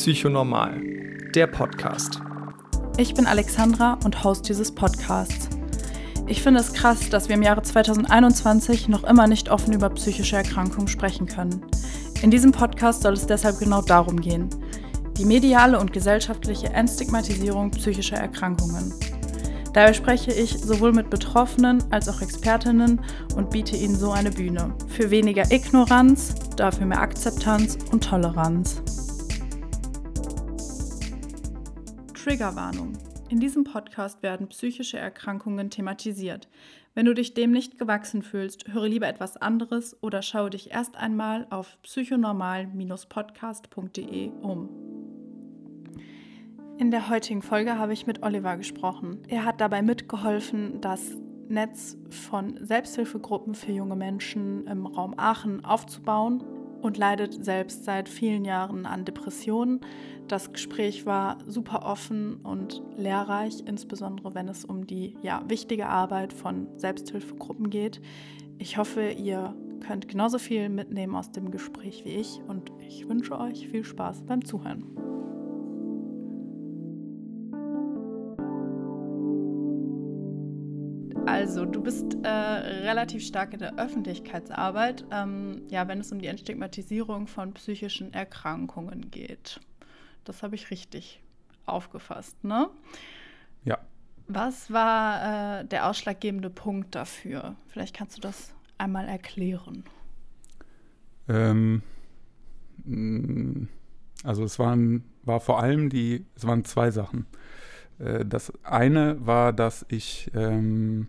Psychonormal, 0.00 0.80
der 1.34 1.46
Podcast. 1.46 2.22
Ich 2.96 3.12
bin 3.12 3.26
Alexandra 3.26 3.98
und 4.02 4.24
Host 4.24 4.48
dieses 4.48 4.74
Podcasts. 4.74 5.50
Ich 6.26 6.42
finde 6.42 6.60
es 6.60 6.72
krass, 6.72 7.10
dass 7.10 7.28
wir 7.28 7.36
im 7.36 7.42
Jahre 7.42 7.60
2021 7.60 8.88
noch 8.88 9.04
immer 9.04 9.26
nicht 9.26 9.50
offen 9.50 9.74
über 9.74 9.90
psychische 9.90 10.36
Erkrankungen 10.36 10.88
sprechen 10.88 11.26
können. 11.26 11.60
In 12.22 12.30
diesem 12.30 12.50
Podcast 12.50 13.02
soll 13.02 13.12
es 13.12 13.26
deshalb 13.26 13.58
genau 13.58 13.82
darum 13.82 14.22
gehen. 14.22 14.48
Die 15.18 15.26
mediale 15.26 15.78
und 15.78 15.92
gesellschaftliche 15.92 16.68
Entstigmatisierung 16.68 17.70
psychischer 17.72 18.16
Erkrankungen. 18.16 18.94
Dabei 19.74 19.92
spreche 19.92 20.32
ich 20.32 20.58
sowohl 20.58 20.92
mit 20.92 21.10
Betroffenen 21.10 21.84
als 21.92 22.08
auch 22.08 22.22
Expertinnen 22.22 23.02
und 23.36 23.50
biete 23.50 23.76
ihnen 23.76 23.96
so 23.96 24.12
eine 24.12 24.30
Bühne. 24.30 24.72
Für 24.88 25.10
weniger 25.10 25.52
Ignoranz, 25.52 26.36
dafür 26.56 26.86
mehr 26.86 27.02
Akzeptanz 27.02 27.76
und 27.92 28.02
Toleranz. 28.02 28.82
Triggerwarnung. 32.30 32.92
In 33.28 33.40
diesem 33.40 33.64
Podcast 33.64 34.22
werden 34.22 34.46
psychische 34.46 34.96
Erkrankungen 34.96 35.68
thematisiert. 35.68 36.48
Wenn 36.94 37.06
du 37.06 37.12
dich 37.12 37.34
dem 37.34 37.50
nicht 37.50 37.76
gewachsen 37.76 38.22
fühlst, 38.22 38.72
höre 38.72 38.86
lieber 38.86 39.08
etwas 39.08 39.36
anderes 39.36 40.00
oder 40.00 40.22
schaue 40.22 40.50
dich 40.50 40.70
erst 40.70 40.96
einmal 40.96 41.48
auf 41.50 41.76
psychonormal-podcast.de 41.82 44.30
um. 44.42 44.68
In 46.78 46.92
der 46.92 47.08
heutigen 47.08 47.42
Folge 47.42 47.78
habe 47.78 47.94
ich 47.94 48.06
mit 48.06 48.22
Oliver 48.22 48.56
gesprochen. 48.56 49.24
Er 49.26 49.44
hat 49.44 49.60
dabei 49.60 49.82
mitgeholfen, 49.82 50.80
das 50.80 51.16
Netz 51.48 51.96
von 52.10 52.64
Selbsthilfegruppen 52.64 53.56
für 53.56 53.72
junge 53.72 53.96
Menschen 53.96 54.68
im 54.68 54.86
Raum 54.86 55.14
Aachen 55.16 55.64
aufzubauen 55.64 56.44
und 56.82 56.96
leidet 56.96 57.44
selbst 57.44 57.84
seit 57.84 58.08
vielen 58.08 58.44
Jahren 58.44 58.86
an 58.86 59.04
Depressionen. 59.04 59.80
Das 60.28 60.52
Gespräch 60.52 61.06
war 61.06 61.38
super 61.46 61.84
offen 61.84 62.36
und 62.36 62.82
lehrreich, 62.96 63.64
insbesondere 63.66 64.34
wenn 64.34 64.48
es 64.48 64.64
um 64.64 64.86
die 64.86 65.16
ja, 65.22 65.42
wichtige 65.48 65.88
Arbeit 65.88 66.32
von 66.32 66.68
Selbsthilfegruppen 66.76 67.70
geht. 67.70 68.00
Ich 68.58 68.76
hoffe, 68.76 69.10
ihr 69.10 69.54
könnt 69.80 70.08
genauso 70.08 70.38
viel 70.38 70.68
mitnehmen 70.68 71.16
aus 71.16 71.32
dem 71.32 71.50
Gespräch 71.50 72.04
wie 72.04 72.10
ich 72.10 72.40
und 72.46 72.70
ich 72.86 73.08
wünsche 73.08 73.38
euch 73.38 73.68
viel 73.68 73.84
Spaß 73.84 74.22
beim 74.26 74.44
Zuhören. 74.44 75.09
Also, 81.50 81.64
du 81.64 81.82
bist 81.82 82.16
äh, 82.22 82.28
relativ 82.28 83.26
stark 83.26 83.54
in 83.54 83.58
der 83.58 83.76
Öffentlichkeitsarbeit, 83.76 85.04
ähm, 85.10 85.62
ja, 85.68 85.88
wenn 85.88 85.98
es 85.98 86.12
um 86.12 86.20
die 86.20 86.28
Entstigmatisierung 86.28 87.26
von 87.26 87.54
psychischen 87.54 88.14
Erkrankungen 88.14 89.10
geht. 89.10 89.58
Das 90.22 90.44
habe 90.44 90.54
ich 90.54 90.70
richtig 90.70 91.20
aufgefasst, 91.66 92.44
ne? 92.44 92.70
Ja. 93.64 93.78
Was 94.28 94.70
war 94.70 95.62
äh, 95.62 95.64
der 95.64 95.88
ausschlaggebende 95.88 96.50
Punkt 96.50 96.94
dafür? 96.94 97.56
Vielleicht 97.66 97.96
kannst 97.96 98.16
du 98.16 98.20
das 98.20 98.54
einmal 98.78 99.08
erklären. 99.08 99.82
Ähm, 101.28 101.82
mm, 102.84 103.64
also 104.22 104.44
es 104.44 104.56
waren, 104.60 105.02
war 105.24 105.40
vor 105.40 105.60
allem 105.60 105.90
die, 105.90 106.26
es 106.36 106.46
waren 106.46 106.64
zwei 106.64 106.92
Sachen. 106.92 107.26
Äh, 107.98 108.24
das 108.24 108.52
eine 108.62 109.26
war, 109.26 109.52
dass 109.52 109.84
ich 109.88 110.30
ähm, 110.32 111.08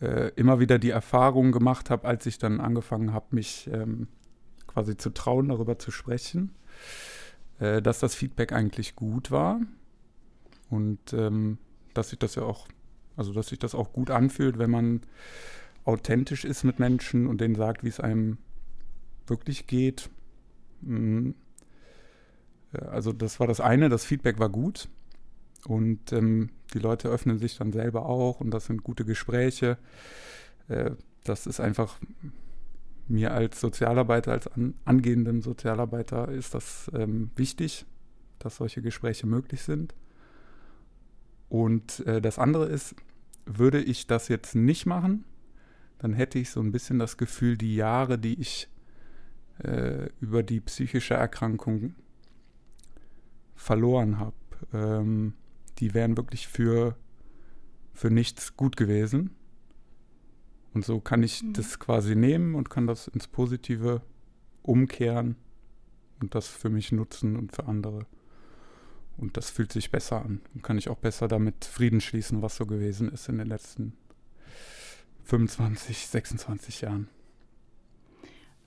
äh, 0.00 0.30
immer 0.36 0.60
wieder 0.60 0.78
die 0.78 0.90
Erfahrung 0.90 1.52
gemacht 1.52 1.90
habe, 1.90 2.06
als 2.06 2.26
ich 2.26 2.38
dann 2.38 2.60
angefangen 2.60 3.12
habe, 3.12 3.26
mich 3.30 3.68
ähm, 3.72 4.08
quasi 4.66 4.96
zu 4.96 5.10
trauen, 5.10 5.48
darüber 5.48 5.78
zu 5.78 5.90
sprechen, 5.90 6.54
äh, 7.58 7.82
dass 7.82 7.98
das 7.98 8.14
Feedback 8.14 8.52
eigentlich 8.52 8.94
gut 8.94 9.30
war 9.30 9.60
und 10.70 11.12
ähm, 11.12 11.58
dass 11.94 12.10
sich 12.10 12.18
das 12.18 12.36
ja 12.36 12.42
auch, 12.42 12.68
also 13.16 13.32
dass 13.32 13.48
sich 13.48 13.58
das 13.58 13.74
auch 13.74 13.92
gut 13.92 14.10
anfühlt, 14.10 14.58
wenn 14.58 14.70
man 14.70 15.00
authentisch 15.84 16.44
ist 16.44 16.64
mit 16.64 16.78
Menschen 16.78 17.26
und 17.26 17.40
denen 17.40 17.54
sagt, 17.54 17.82
wie 17.82 17.88
es 17.88 17.98
einem 17.98 18.38
wirklich 19.26 19.66
geht. 19.66 20.10
Mhm. 20.82 21.34
Also 22.72 23.12
das 23.12 23.40
war 23.40 23.46
das 23.46 23.60
eine, 23.60 23.88
das 23.88 24.04
Feedback 24.04 24.38
war 24.38 24.50
gut. 24.50 24.88
Und 25.68 26.14
ähm, 26.14 26.48
die 26.72 26.78
Leute 26.78 27.08
öffnen 27.08 27.38
sich 27.38 27.58
dann 27.58 27.72
selber 27.72 28.06
auch 28.06 28.40
und 28.40 28.50
das 28.50 28.64
sind 28.64 28.82
gute 28.82 29.04
Gespräche. 29.04 29.76
Äh, 30.68 30.92
das 31.24 31.46
ist 31.46 31.60
einfach 31.60 32.00
mir 33.06 33.32
als 33.32 33.60
Sozialarbeiter, 33.60 34.32
als 34.32 34.46
an, 34.46 34.74
angehenden 34.86 35.42
Sozialarbeiter 35.42 36.28
ist 36.30 36.54
das 36.54 36.90
ähm, 36.94 37.30
wichtig, 37.36 37.84
dass 38.38 38.56
solche 38.56 38.80
Gespräche 38.80 39.26
möglich 39.26 39.60
sind. 39.60 39.94
Und 41.50 42.00
äh, 42.06 42.22
das 42.22 42.38
andere 42.38 42.66
ist, 42.66 42.94
würde 43.44 43.82
ich 43.82 44.06
das 44.06 44.28
jetzt 44.28 44.54
nicht 44.54 44.86
machen, 44.86 45.24
dann 45.98 46.14
hätte 46.14 46.38
ich 46.38 46.48
so 46.48 46.60
ein 46.60 46.72
bisschen 46.72 46.98
das 46.98 47.18
Gefühl, 47.18 47.58
die 47.58 47.74
Jahre, 47.74 48.18
die 48.18 48.40
ich 48.40 48.68
äh, 49.62 50.08
über 50.20 50.42
die 50.42 50.60
psychische 50.60 51.14
Erkrankung 51.14 51.94
verloren 53.54 54.18
habe, 54.18 54.34
ähm, 54.72 55.34
die 55.78 55.94
wären 55.94 56.16
wirklich 56.16 56.48
für, 56.48 56.96
für 57.92 58.10
nichts 58.10 58.56
gut 58.56 58.76
gewesen. 58.76 59.30
Und 60.74 60.84
so 60.84 61.00
kann 61.00 61.22
ich 61.22 61.42
mhm. 61.42 61.54
das 61.54 61.78
quasi 61.78 62.14
nehmen 62.14 62.54
und 62.54 62.70
kann 62.70 62.86
das 62.86 63.08
ins 63.08 63.26
Positive 63.26 64.02
umkehren 64.62 65.36
und 66.20 66.34
das 66.34 66.48
für 66.48 66.68
mich 66.68 66.92
nutzen 66.92 67.36
und 67.36 67.54
für 67.54 67.66
andere. 67.66 68.06
Und 69.16 69.36
das 69.36 69.50
fühlt 69.50 69.72
sich 69.72 69.90
besser 69.90 70.24
an. 70.24 70.40
Und 70.54 70.62
kann 70.62 70.78
ich 70.78 70.88
auch 70.88 70.98
besser 70.98 71.26
damit 71.26 71.64
Frieden 71.64 72.00
schließen, 72.00 72.42
was 72.42 72.56
so 72.56 72.66
gewesen 72.66 73.10
ist 73.10 73.28
in 73.28 73.38
den 73.38 73.48
letzten 73.48 73.94
25, 75.24 76.06
26 76.06 76.80
Jahren. 76.82 77.08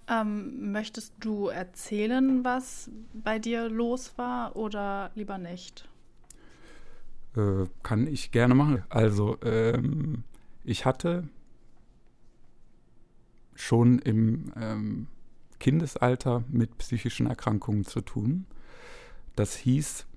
Ähm, 0.09 0.71
möchtest 0.71 1.13
du 1.21 1.47
erzählen, 1.47 2.43
was 2.43 2.89
bei 3.13 3.39
dir 3.39 3.69
los 3.69 4.17
war 4.17 4.57
oder 4.57 5.11
lieber 5.15 5.37
nicht? 5.37 5.87
Äh, 7.35 7.65
kann 7.83 8.07
ich 8.07 8.31
gerne 8.31 8.55
machen. 8.55 8.83
Also, 8.89 9.37
ähm, 9.43 10.23
ich 10.63 10.85
hatte 10.85 11.27
schon 13.55 13.99
im 13.99 14.51
ähm, 14.55 15.07
Kindesalter 15.59 16.43
mit 16.49 16.77
psychischen 16.79 17.27
Erkrankungen 17.27 17.85
zu 17.85 18.01
tun. 18.01 18.45
Das 19.35 19.55
hieß 19.55 20.07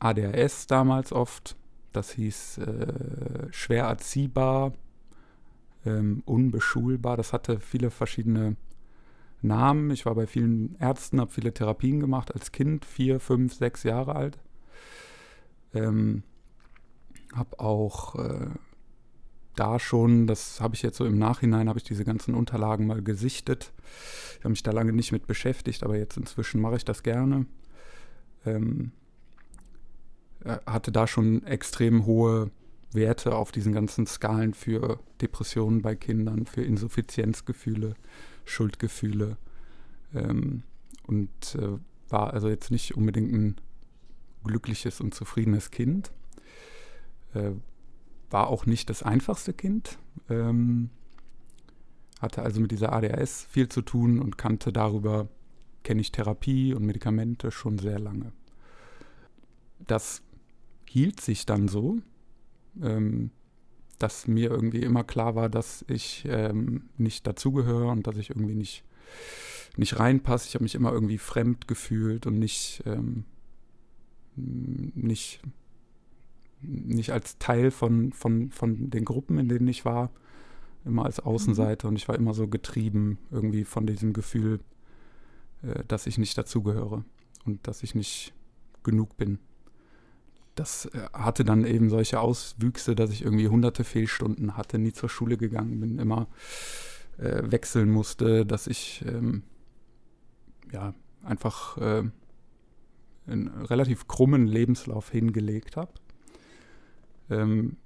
ADHS 0.00 0.66
damals 0.66 1.12
oft, 1.12 1.56
das 1.92 2.10
hieß 2.12 2.58
äh, 2.58 3.46
schwer 3.50 3.84
erziehbar, 3.84 4.72
ähm, 5.86 6.22
unbeschulbar. 6.26 7.16
Das 7.16 7.32
hatte 7.32 7.60
viele 7.60 7.90
verschiedene 7.90 8.56
Namen. 9.40 9.90
Ich 9.90 10.04
war 10.04 10.14
bei 10.14 10.26
vielen 10.26 10.76
Ärzten, 10.80 11.20
habe 11.20 11.30
viele 11.30 11.54
Therapien 11.54 12.00
gemacht 12.00 12.34
als 12.34 12.52
Kind, 12.52 12.84
vier, 12.84 13.20
fünf, 13.20 13.54
sechs 13.54 13.84
Jahre 13.84 14.14
alt. 14.16 14.38
Ähm, 15.74 16.22
habe 17.34 17.60
auch 17.60 18.14
äh, 18.16 18.48
da 19.54 19.78
schon, 19.78 20.26
das 20.26 20.60
habe 20.60 20.74
ich 20.74 20.82
jetzt 20.82 20.96
so 20.96 21.04
im 21.04 21.18
Nachhinein, 21.18 21.68
habe 21.68 21.78
ich 21.78 21.84
diese 21.84 22.04
ganzen 22.04 22.34
Unterlagen 22.34 22.86
mal 22.86 23.02
gesichtet. 23.02 23.72
Ich 24.38 24.44
habe 24.44 24.50
mich 24.50 24.62
da 24.62 24.70
lange 24.70 24.92
nicht 24.92 25.12
mit 25.12 25.26
beschäftigt, 25.26 25.82
aber 25.82 25.96
jetzt 25.96 26.16
inzwischen 26.16 26.60
mache 26.60 26.76
ich 26.76 26.84
das 26.84 27.02
gerne. 27.02 27.46
Ähm, 28.46 28.92
äh, 30.44 30.58
hatte 30.66 30.92
da 30.92 31.06
schon 31.06 31.44
extrem 31.44 32.06
hohe 32.06 32.50
Werte 32.92 33.34
auf 33.34 33.52
diesen 33.52 33.72
ganzen 33.72 34.06
Skalen 34.06 34.54
für 34.54 35.00
Depressionen 35.20 35.82
bei 35.82 35.94
Kindern, 35.94 36.46
für 36.46 36.62
Insuffizienzgefühle, 36.62 37.94
Schuldgefühle 38.44 39.36
ähm, 40.14 40.62
und 41.06 41.56
äh, 41.56 41.78
war 42.08 42.32
also 42.32 42.48
jetzt 42.48 42.70
nicht 42.70 42.96
unbedingt 42.96 43.32
ein 43.32 43.56
glückliches 44.44 45.00
und 45.00 45.14
zufriedenes 45.14 45.70
Kind. 45.70 46.12
Äh, 47.34 47.52
war 48.30 48.48
auch 48.48 48.66
nicht 48.66 48.90
das 48.90 49.02
einfachste 49.02 49.52
Kind. 49.52 49.98
Ähm, 50.28 50.90
hatte 52.20 52.42
also 52.42 52.60
mit 52.60 52.72
dieser 52.72 52.92
ADHS 52.92 53.46
viel 53.50 53.68
zu 53.68 53.82
tun 53.82 54.20
und 54.20 54.38
kannte 54.38 54.72
darüber, 54.72 55.28
kenne 55.84 56.00
ich 56.00 56.12
Therapie 56.12 56.74
und 56.74 56.84
Medikamente 56.84 57.50
schon 57.50 57.78
sehr 57.78 57.98
lange. 57.98 58.32
Das 59.78 60.22
hielt 60.84 61.20
sich 61.20 61.46
dann 61.46 61.68
so, 61.68 61.98
ähm, 62.82 63.30
dass 63.98 64.26
mir 64.26 64.50
irgendwie 64.50 64.82
immer 64.82 65.04
klar 65.04 65.34
war, 65.34 65.48
dass 65.48 65.84
ich 65.88 66.24
ähm, 66.28 66.88
nicht 66.96 67.26
dazugehöre 67.26 67.90
und 67.90 68.06
dass 68.06 68.16
ich 68.16 68.30
irgendwie 68.30 68.54
nicht, 68.54 68.84
nicht 69.76 69.98
reinpasse. 69.98 70.48
Ich 70.48 70.54
habe 70.54 70.64
mich 70.64 70.74
immer 70.74 70.92
irgendwie 70.92 71.18
fremd 71.18 71.68
gefühlt 71.68 72.26
und 72.26 72.38
nicht, 72.38 72.82
ähm, 72.86 73.24
nicht, 74.94 75.40
nicht 76.60 77.12
als 77.12 77.38
Teil 77.38 77.70
von, 77.70 78.12
von, 78.12 78.50
von 78.50 78.90
den 78.90 79.04
Gruppen, 79.04 79.38
in 79.38 79.48
denen 79.48 79.68
ich 79.68 79.84
war, 79.84 80.10
immer 80.84 81.04
als 81.04 81.20
Außenseiter 81.20 81.88
mhm. 81.88 81.92
und 81.92 81.96
ich 81.96 82.08
war 82.08 82.16
immer 82.16 82.34
so 82.34 82.48
getrieben 82.48 83.18
irgendwie 83.30 83.64
von 83.64 83.86
diesem 83.86 84.12
Gefühl, 84.12 84.60
äh, 85.62 85.84
dass 85.86 86.06
ich 86.06 86.18
nicht 86.18 86.36
dazugehöre. 86.36 87.04
und 87.44 87.66
dass 87.66 87.82
ich 87.82 87.94
nicht 87.94 88.32
genug 88.82 89.16
bin. 89.16 89.38
Das 90.54 90.86
äh, 90.86 91.08
hatte 91.12 91.44
dann 91.44 91.64
eben 91.64 91.90
solche 91.90 92.20
Auswüchse, 92.20 92.94
dass 92.94 93.10
ich 93.10 93.22
irgendwie 93.22 93.48
hunderte 93.48 93.84
Fehlstunden 93.84 94.56
hatte, 94.56 94.78
nie 94.78 94.92
zur 94.92 95.08
Schule 95.08 95.36
gegangen 95.36 95.80
bin, 95.80 95.98
immer 95.98 96.26
äh, 97.18 97.42
wechseln 97.50 97.90
musste, 97.90 98.46
dass 98.46 98.66
ich 98.66 99.04
ähm, 99.06 99.42
ja 100.72 100.94
einfach 101.22 101.76
äh, 101.78 102.04
einen 103.28 103.48
relativ 103.48 104.08
krummen 104.08 104.46
Lebenslauf 104.46 105.10
hingelegt 105.10 105.76
habe. 105.76 105.92
Ähm, 107.30 107.76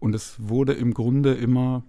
und 0.00 0.14
es 0.14 0.36
wurde 0.48 0.72
im 0.72 0.94
Grunde 0.94 1.34
immer 1.34 1.84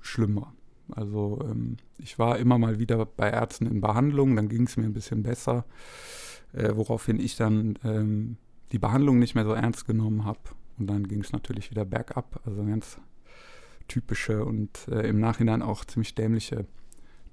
schlimmer. 0.00 0.54
Also 0.90 1.40
ähm, 1.42 1.78
ich 1.98 2.18
war 2.18 2.38
immer 2.38 2.58
mal 2.58 2.78
wieder 2.78 3.04
bei 3.04 3.30
Ärzten 3.30 3.66
in 3.66 3.80
Behandlung, 3.80 4.36
dann 4.36 4.48
ging 4.48 4.66
es 4.66 4.76
mir 4.76 4.84
ein 4.84 4.92
bisschen 4.92 5.22
besser, 5.22 5.64
äh, 6.52 6.76
woraufhin 6.76 7.18
ich 7.18 7.36
dann 7.36 7.78
ähm, 7.82 8.36
die 8.72 8.78
Behandlung 8.78 9.18
nicht 9.18 9.34
mehr 9.34 9.44
so 9.44 9.52
ernst 9.52 9.86
genommen 9.86 10.24
habe. 10.24 10.40
Und 10.78 10.88
dann 10.88 11.08
ging 11.08 11.20
es 11.20 11.32
natürlich 11.32 11.70
wieder 11.70 11.84
bergab. 11.84 12.40
Also 12.44 12.64
ganz 12.64 12.98
typische 13.88 14.44
und 14.44 14.88
äh, 14.88 15.08
im 15.08 15.20
Nachhinein 15.20 15.62
auch 15.62 15.84
ziemlich 15.84 16.14
dämliche 16.14 16.66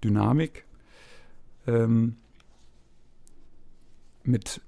Dynamik. 0.04 0.66
Ähm, 1.68 2.18
mit 4.24 4.62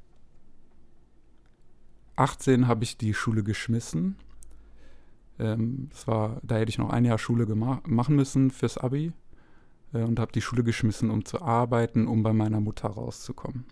18 2.15 2.67
habe 2.67 2.83
ich 2.83 2.97
die 2.97 3.13
Schule 3.13 3.43
geschmissen. 3.43 4.15
Ähm, 5.39 5.89
das 5.91 6.07
war, 6.07 6.39
da 6.43 6.55
hätte 6.55 6.69
ich 6.69 6.77
noch 6.77 6.89
ein 6.89 7.05
Jahr 7.05 7.17
Schule 7.17 7.45
machen 7.55 8.15
müssen 8.15 8.51
fürs 8.51 8.77
Abi 8.77 9.11
äh, 9.93 10.03
und 10.03 10.19
habe 10.19 10.31
die 10.31 10.41
Schule 10.41 10.63
geschmissen, 10.63 11.09
um 11.09 11.25
zu 11.25 11.41
arbeiten, 11.41 12.07
um 12.07 12.23
bei 12.23 12.33
meiner 12.33 12.61
Mutter 12.61 12.87
rauszukommen, 12.87 13.65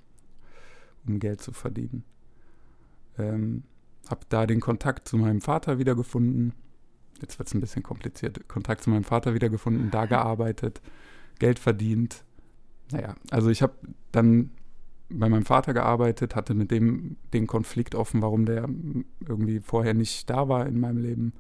um 1.08 1.20
Geld 1.20 1.42
zu 1.42 1.54
verdienen. 1.54 2.04
Ähm, 3.18 3.64
habe 4.10 4.22
da 4.30 4.46
den 4.46 4.60
Kontakt 4.60 5.08
zu 5.08 5.18
meinem 5.18 5.40
Vater 5.40 5.80
wiedergefunden. 5.80 6.54
Jetzt 7.22 7.40
wird 7.40 7.48
es 7.48 7.54
ein 7.54 7.62
bisschen 7.62 7.84
kompliziert. 7.84 8.48
Kontakt 8.50 8.84
zu 8.84 8.90
meinem 8.90 9.06
Vater 9.06 9.34
wiedergefunden, 9.34 9.92
da 9.92 10.06
gearbeitet, 10.06 10.82
Geld 11.40 11.60
verdient. 11.60 12.26
Naja, 12.92 13.16
also 13.32 13.50
ich 13.50 13.62
habe 13.62 13.74
dann 14.12 14.52
bei 15.20 15.30
meinem 15.30 15.46
Vater 15.46 15.74
gearbeitet, 15.74 16.36
hatte 16.36 16.54
mit 16.54 16.72
dem 16.72 17.18
den 17.34 17.48
Konflikt 17.48 17.96
offen, 17.96 18.22
warum 18.22 18.46
der 18.46 18.68
irgendwie 19.28 19.60
vorher 19.60 19.94
nicht 19.94 20.30
da 20.30 20.50
war 20.50 20.66
in 20.66 20.80
meinem 20.80 20.98
Leben 20.98 21.34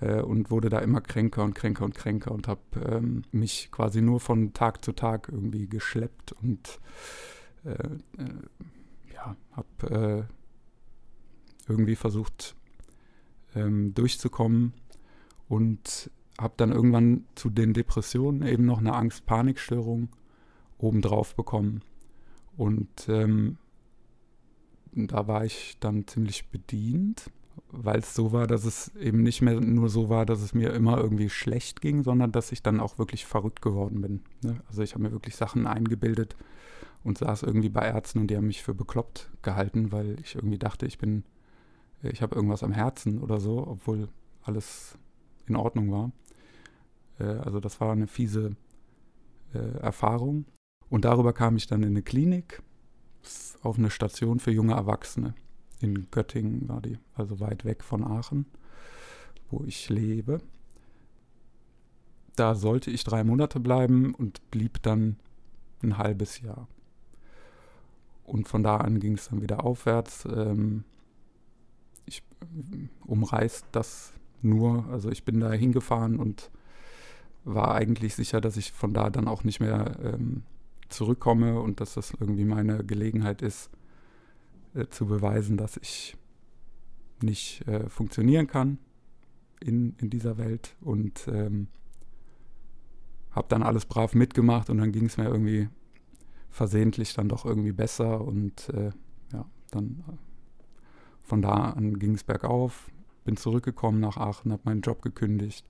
äh, 0.00 0.20
und 0.20 0.50
wurde 0.50 0.68
da 0.68 0.78
immer 0.80 1.00
kränker 1.00 1.44
und 1.44 1.54
kränker 1.54 1.84
und 1.84 1.94
kränker 1.94 2.32
und 2.32 2.48
habe 2.48 2.60
ähm, 2.84 3.22
mich 3.32 3.70
quasi 3.70 4.02
nur 4.02 4.20
von 4.20 4.52
Tag 4.52 4.84
zu 4.84 4.92
Tag 4.92 5.28
irgendwie 5.30 5.68
geschleppt 5.68 6.32
und 6.32 6.80
äh, 7.64 7.70
äh, 7.70 9.14
ja, 9.14 9.36
habe 9.52 10.26
äh, 10.28 11.70
irgendwie 11.70 11.96
versucht 11.96 12.56
ähm, 13.54 13.94
durchzukommen 13.94 14.72
und 15.48 16.10
habe 16.40 16.54
dann 16.56 16.72
irgendwann 16.72 17.26
zu 17.34 17.50
den 17.50 17.74
Depressionen 17.74 18.46
eben 18.46 18.64
noch 18.64 18.78
eine 18.78 18.94
Angst-Panikstörung 18.94 20.08
obendrauf 20.78 21.34
bekommen 21.36 21.82
und 22.60 23.08
ähm, 23.08 23.56
da 24.92 25.26
war 25.26 25.46
ich 25.46 25.78
dann 25.80 26.06
ziemlich 26.06 26.50
bedient, 26.50 27.30
weil 27.70 28.00
es 28.00 28.14
so 28.14 28.32
war, 28.32 28.46
dass 28.46 28.66
es 28.66 28.94
eben 28.96 29.22
nicht 29.22 29.40
mehr 29.40 29.58
nur 29.58 29.88
so 29.88 30.10
war, 30.10 30.26
dass 30.26 30.42
es 30.42 30.52
mir 30.52 30.74
immer 30.74 30.98
irgendwie 30.98 31.30
schlecht 31.30 31.80
ging, 31.80 32.02
sondern 32.02 32.32
dass 32.32 32.52
ich 32.52 32.62
dann 32.62 32.78
auch 32.78 32.98
wirklich 32.98 33.24
verrückt 33.24 33.62
geworden 33.62 34.02
bin. 34.02 34.20
Ne? 34.42 34.60
Also 34.68 34.82
ich 34.82 34.92
habe 34.92 35.04
mir 35.04 35.10
wirklich 35.10 35.36
Sachen 35.36 35.66
eingebildet 35.66 36.36
und 37.02 37.16
saß 37.16 37.44
irgendwie 37.44 37.70
bei 37.70 37.86
Ärzten 37.86 38.18
und 38.18 38.26
die 38.26 38.36
haben 38.36 38.48
mich 38.48 38.62
für 38.62 38.74
bekloppt 38.74 39.30
gehalten, 39.40 39.90
weil 39.90 40.20
ich 40.20 40.34
irgendwie 40.34 40.58
dachte, 40.58 40.84
ich 40.84 40.98
bin, 40.98 41.24
ich 42.02 42.20
habe 42.20 42.34
irgendwas 42.34 42.62
am 42.62 42.72
Herzen 42.72 43.22
oder 43.22 43.40
so, 43.40 43.66
obwohl 43.66 44.08
alles 44.42 44.98
in 45.46 45.56
Ordnung 45.56 45.90
war. 45.90 46.12
Äh, 47.20 47.38
also 47.38 47.58
das 47.58 47.80
war 47.80 47.92
eine 47.92 48.06
fiese 48.06 48.54
äh, 49.54 49.78
Erfahrung 49.78 50.44
und 50.90 51.04
darüber 51.04 51.32
kam 51.32 51.56
ich 51.56 51.66
dann 51.66 51.82
in 51.82 51.90
eine 51.90 52.02
Klinik, 52.02 52.62
auf 53.62 53.78
eine 53.78 53.90
Station 53.90 54.40
für 54.40 54.50
junge 54.50 54.74
Erwachsene. 54.74 55.34
In 55.80 56.10
Göttingen 56.10 56.68
war 56.68 56.80
die, 56.80 56.98
also 57.14 57.40
weit 57.40 57.64
weg 57.64 57.84
von 57.84 58.04
Aachen, 58.04 58.46
wo 59.50 59.64
ich 59.64 59.88
lebe. 59.88 60.40
Da 62.36 62.54
sollte 62.54 62.90
ich 62.90 63.04
drei 63.04 63.22
Monate 63.24 63.60
bleiben 63.60 64.14
und 64.14 64.50
blieb 64.50 64.82
dann 64.82 65.16
ein 65.82 65.96
halbes 65.96 66.40
Jahr. 66.40 66.68
Und 68.24 68.48
von 68.48 68.62
da 68.62 68.78
an 68.78 69.00
ging 69.00 69.14
es 69.14 69.28
dann 69.28 69.42
wieder 69.42 69.64
aufwärts. 69.64 70.24
Ähm, 70.24 70.84
ich 72.04 72.22
umreißt 73.06 73.66
das 73.72 74.12
nur, 74.42 74.86
also 74.88 75.10
ich 75.10 75.24
bin 75.24 75.40
da 75.40 75.52
hingefahren 75.52 76.18
und 76.18 76.50
war 77.44 77.74
eigentlich 77.74 78.14
sicher, 78.14 78.40
dass 78.40 78.56
ich 78.56 78.72
von 78.72 78.94
da 78.94 79.10
dann 79.10 79.28
auch 79.28 79.44
nicht 79.44 79.60
mehr 79.60 79.96
ähm, 80.02 80.42
zurückkomme 80.90 81.60
und 81.60 81.80
dass 81.80 81.94
das 81.94 82.12
irgendwie 82.18 82.44
meine 82.44 82.84
Gelegenheit 82.84 83.42
ist, 83.42 83.70
äh, 84.74 84.86
zu 84.88 85.06
beweisen, 85.06 85.56
dass 85.56 85.76
ich 85.76 86.16
nicht 87.22 87.66
äh, 87.66 87.88
funktionieren 87.88 88.46
kann 88.46 88.78
in, 89.60 89.94
in 89.98 90.10
dieser 90.10 90.38
Welt. 90.38 90.76
Und 90.80 91.28
ähm, 91.28 91.68
habe 93.30 93.48
dann 93.48 93.62
alles 93.62 93.86
brav 93.86 94.14
mitgemacht 94.14 94.70
und 94.70 94.78
dann 94.78 94.92
ging 94.92 95.06
es 95.06 95.16
mir 95.16 95.26
irgendwie 95.26 95.68
versehentlich 96.50 97.14
dann 97.14 97.28
doch 97.28 97.44
irgendwie 97.44 97.72
besser. 97.72 98.20
Und 98.20 98.68
äh, 98.70 98.90
ja, 99.32 99.46
dann 99.70 100.04
äh, 100.08 100.12
von 101.22 101.42
da 101.42 101.70
an 101.70 101.98
ging 101.98 102.14
es 102.14 102.24
bergauf, 102.24 102.90
bin 103.24 103.36
zurückgekommen 103.36 104.00
nach 104.00 104.16
Aachen, 104.16 104.52
habe 104.52 104.62
meinen 104.64 104.80
Job 104.80 105.02
gekündigt, 105.02 105.64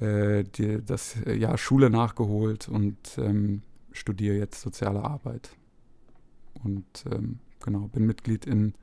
äh, 0.00 0.42
die, 0.44 0.84
das 0.84 1.16
Jahr 1.26 1.58
Schule 1.58 1.90
nachgeholt 1.90 2.68
und 2.68 3.18
ähm, 3.18 3.62
studiere 3.96 4.36
jetzt 4.36 4.60
soziale 4.60 5.02
Arbeit. 5.02 5.50
Und 6.62 7.04
ähm, 7.10 7.38
genau, 7.64 7.88
bin 7.88 8.06
Mitglied 8.06 8.46
in 8.46 8.74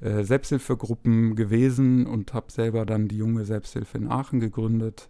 äh, 0.00 0.24
Selbsthilfegruppen 0.24 1.34
gewesen 1.34 2.06
und 2.06 2.34
habe 2.34 2.50
selber 2.50 2.84
dann 2.86 3.08
die 3.08 3.16
junge 3.16 3.44
Selbsthilfe 3.44 3.98
in 3.98 4.08
Aachen 4.08 4.40
gegründet 4.40 5.08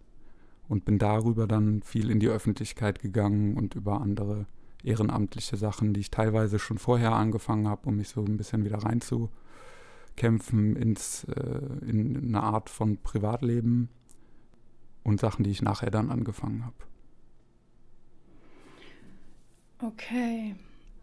und 0.67 0.85
bin 0.85 0.97
darüber 0.97 1.47
dann 1.47 1.81
viel 1.83 2.09
in 2.09 2.19
die 2.19 2.29
Öffentlichkeit 2.29 2.99
gegangen 2.99 3.55
und 3.57 3.75
über 3.75 4.01
andere 4.01 4.47
ehrenamtliche 4.83 5.57
Sachen, 5.57 5.93
die 5.93 6.01
ich 6.01 6.11
teilweise 6.11 6.59
schon 6.59 6.77
vorher 6.77 7.13
angefangen 7.13 7.67
habe, 7.67 7.89
um 7.89 7.97
mich 7.97 8.09
so 8.09 8.23
ein 8.23 8.37
bisschen 8.37 8.63
wieder 8.65 8.77
reinzukämpfen 8.77 10.75
ins, 10.75 11.23
äh, 11.25 11.59
in 11.87 12.17
eine 12.17 12.43
Art 12.43 12.69
von 12.69 12.97
Privatleben 12.97 13.89
und 15.03 15.19
Sachen, 15.19 15.43
die 15.43 15.51
ich 15.51 15.61
nachher 15.61 15.91
dann 15.91 16.11
angefangen 16.11 16.65
habe. 16.65 16.75
Okay, 19.79 20.55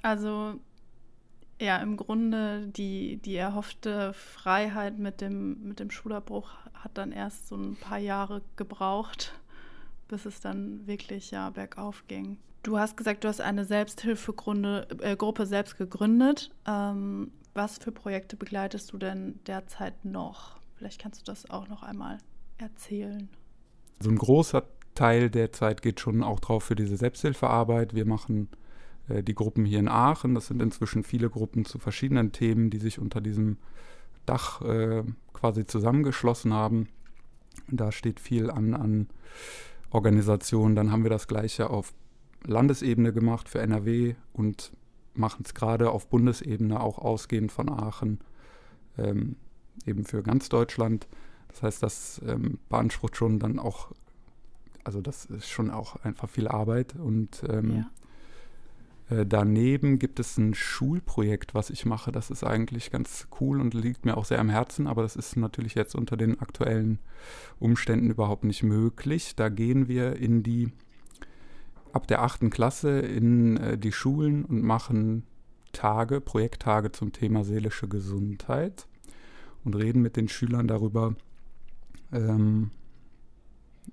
also 0.03 0.55
ja, 1.61 1.77
im 1.79 1.97
Grunde 1.97 2.67
die, 2.67 3.19
die 3.19 3.37
erhoffte 3.37 4.13
Freiheit 4.15 4.99
mit 4.99 5.21
dem, 5.21 5.63
mit 5.63 5.79
dem 5.79 5.91
Schulabbruch 5.91 6.51
hat 6.75 6.99
dann 6.99 7.13
erst 7.13 7.49
so 7.49 7.57
ein 7.57 7.77
paar 7.77 7.99
Jahre 7.99 8.43
gebraucht, 8.57 9.33
bis 10.09 10.25
es 10.27 10.41
dann 10.41 10.87
wirklich 10.87 11.31
ja 11.31 11.51
bergauf 11.51 12.05
ging. 12.09 12.39
Du 12.65 12.79
hast 12.79 12.97
gesagt, 12.97 13.25
du 13.25 13.29
hast 13.29 13.41
eine 13.41 13.65
Selbsthilfegruppe 13.65 15.43
äh, 15.43 15.47
selbst 15.47 15.79
gegründet. 15.79 16.51
Ähm, 16.67 17.31
was 17.55 17.79
für 17.79 17.93
Projekte 17.93 18.37
begleitest 18.37 18.93
du 18.93 18.99
denn 18.99 19.39
derzeit 19.47 20.05
noch? 20.05 20.59
Vielleicht 20.77 21.01
kannst 21.01 21.21
du 21.21 21.25
das 21.25 21.49
auch 21.51 21.69
noch 21.69 21.83
einmal 21.83 22.19
erzählen. 22.59 23.29
So 24.01 24.11
ein 24.11 24.17
großer 24.17 24.65
Teil 24.95 25.31
der 25.31 25.53
Zeit 25.53 25.83
geht 25.83 26.01
schon 26.01 26.23
auch 26.23 26.41
drauf 26.41 26.65
für 26.65 26.75
diese 26.75 26.97
Selbsthilfearbeit. 26.97 27.95
Wir 27.95 28.05
machen 28.05 28.49
die 29.09 29.35
Gruppen 29.35 29.65
hier 29.65 29.79
in 29.79 29.89
Aachen. 29.89 30.35
Das 30.35 30.47
sind 30.47 30.63
inzwischen 30.63 31.03
viele 31.03 31.29
Gruppen 31.29 31.65
zu 31.65 31.79
verschiedenen 31.79 32.33
Themen, 32.33 32.71
die 32.71 32.79
sich 32.79 32.99
unter 32.99 33.21
diesem 33.21 33.59
Dach 34.27 34.63
äh, 34.63 35.03
quasi 35.33 35.67
zusammengeschlossen 35.67 36.53
haben. 36.53 36.89
Da 37.69 37.93
steht 37.93 38.21
viel 38.21 38.51
an, 38.51 38.75
an 38.75 39.09
Organisationen. 39.91 40.77
Dann 40.77 40.93
haben 40.93 41.03
wir 41.03 41.11
das 41.11 41.27
gleiche 41.27 41.71
auf 41.71 41.93
Landesebene 42.45 43.13
gemacht 43.13 43.49
für 43.49 43.61
NRW 43.61 44.15
und 44.33 44.73
machen 45.15 45.43
es 45.45 45.55
gerade 45.55 45.91
auf 45.91 46.09
Bundesebene 46.09 46.81
auch 46.81 46.99
ausgehend 46.99 47.53
von 47.53 47.69
Aachen 47.69 48.21
ähm, 48.99 49.37
eben 49.87 50.05
für 50.05 50.23
ganz 50.23 50.49
Deutschland. 50.49 51.07
Das 51.49 51.63
heißt, 51.63 51.83
das 51.83 52.21
ähm, 52.27 52.59
beansprucht 52.69 53.17
schon 53.17 53.39
dann 53.39 53.59
auch, 53.59 53.93
also 54.85 55.01
das 55.01 55.27
ist 55.27 55.49
schon 55.49 55.71
auch 55.71 55.97
einfach 55.97 56.29
viel 56.29 56.49
Arbeit 56.49 56.97
und 56.97 57.43
ähm, 57.49 57.77
ja. 57.77 57.91
Äh, 59.13 59.27
daneben 59.27 59.99
gibt 59.99 60.21
es 60.21 60.39
ein 60.39 60.55
Schulprojekt, 60.55 61.55
was 61.55 61.71
ich 61.71 61.85
mache. 61.85 62.13
Das 62.13 62.31
ist 62.31 62.45
eigentlich 62.45 62.91
ganz 62.91 63.29
cool 63.41 63.61
und 63.61 63.75
liegt 63.75 64.05
mir 64.05 64.17
auch 64.17 64.25
sehr 64.25 64.39
am 64.39 64.49
Herzen, 64.49 64.87
aber 64.87 65.03
das 65.03 65.17
ist 65.17 65.37
natürlich 65.37 65.75
jetzt 65.75 65.95
unter 65.95 66.17
den 66.17 66.41
aktuellen 66.41 66.99
Umständen 67.59 68.11
überhaupt 68.11 68.45
nicht 68.45 68.63
möglich. 68.63 69.37
Da 69.37 69.49
gehen 69.49 69.89
wir 69.89 70.17
in 70.17 70.43
die 70.43 70.73
ab 71.93 72.07
der 72.07 72.23
achten 72.23 72.49
Klasse 72.49 73.01
in 73.01 73.59
äh, 73.59 73.77
die 73.77 73.93
Schulen 73.93 74.45
und 74.45 74.63
machen 74.63 75.25
Tage, 75.73 76.21
Projekttage 76.21 76.93
zum 76.93 77.13
Thema 77.13 77.45
seelische 77.45 77.89
Gesundheit 77.89 78.87
und 79.65 79.77
reden 79.77 80.01
mit 80.01 80.17
den 80.17 80.29
Schülern 80.29 80.69
darüber, 80.69 81.15
ähm, 82.13 82.71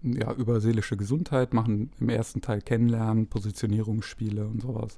ja, 0.02 0.34
über 0.34 0.62
seelische 0.62 0.98
Gesundheit, 0.98 1.54
machen 1.54 1.92
im 2.00 2.10
ersten 2.10 2.42
Teil 2.42 2.62
Kennenlernen, 2.62 3.28
Positionierungsspiele 3.28 4.48
und 4.48 4.62
sowas. 4.62 4.98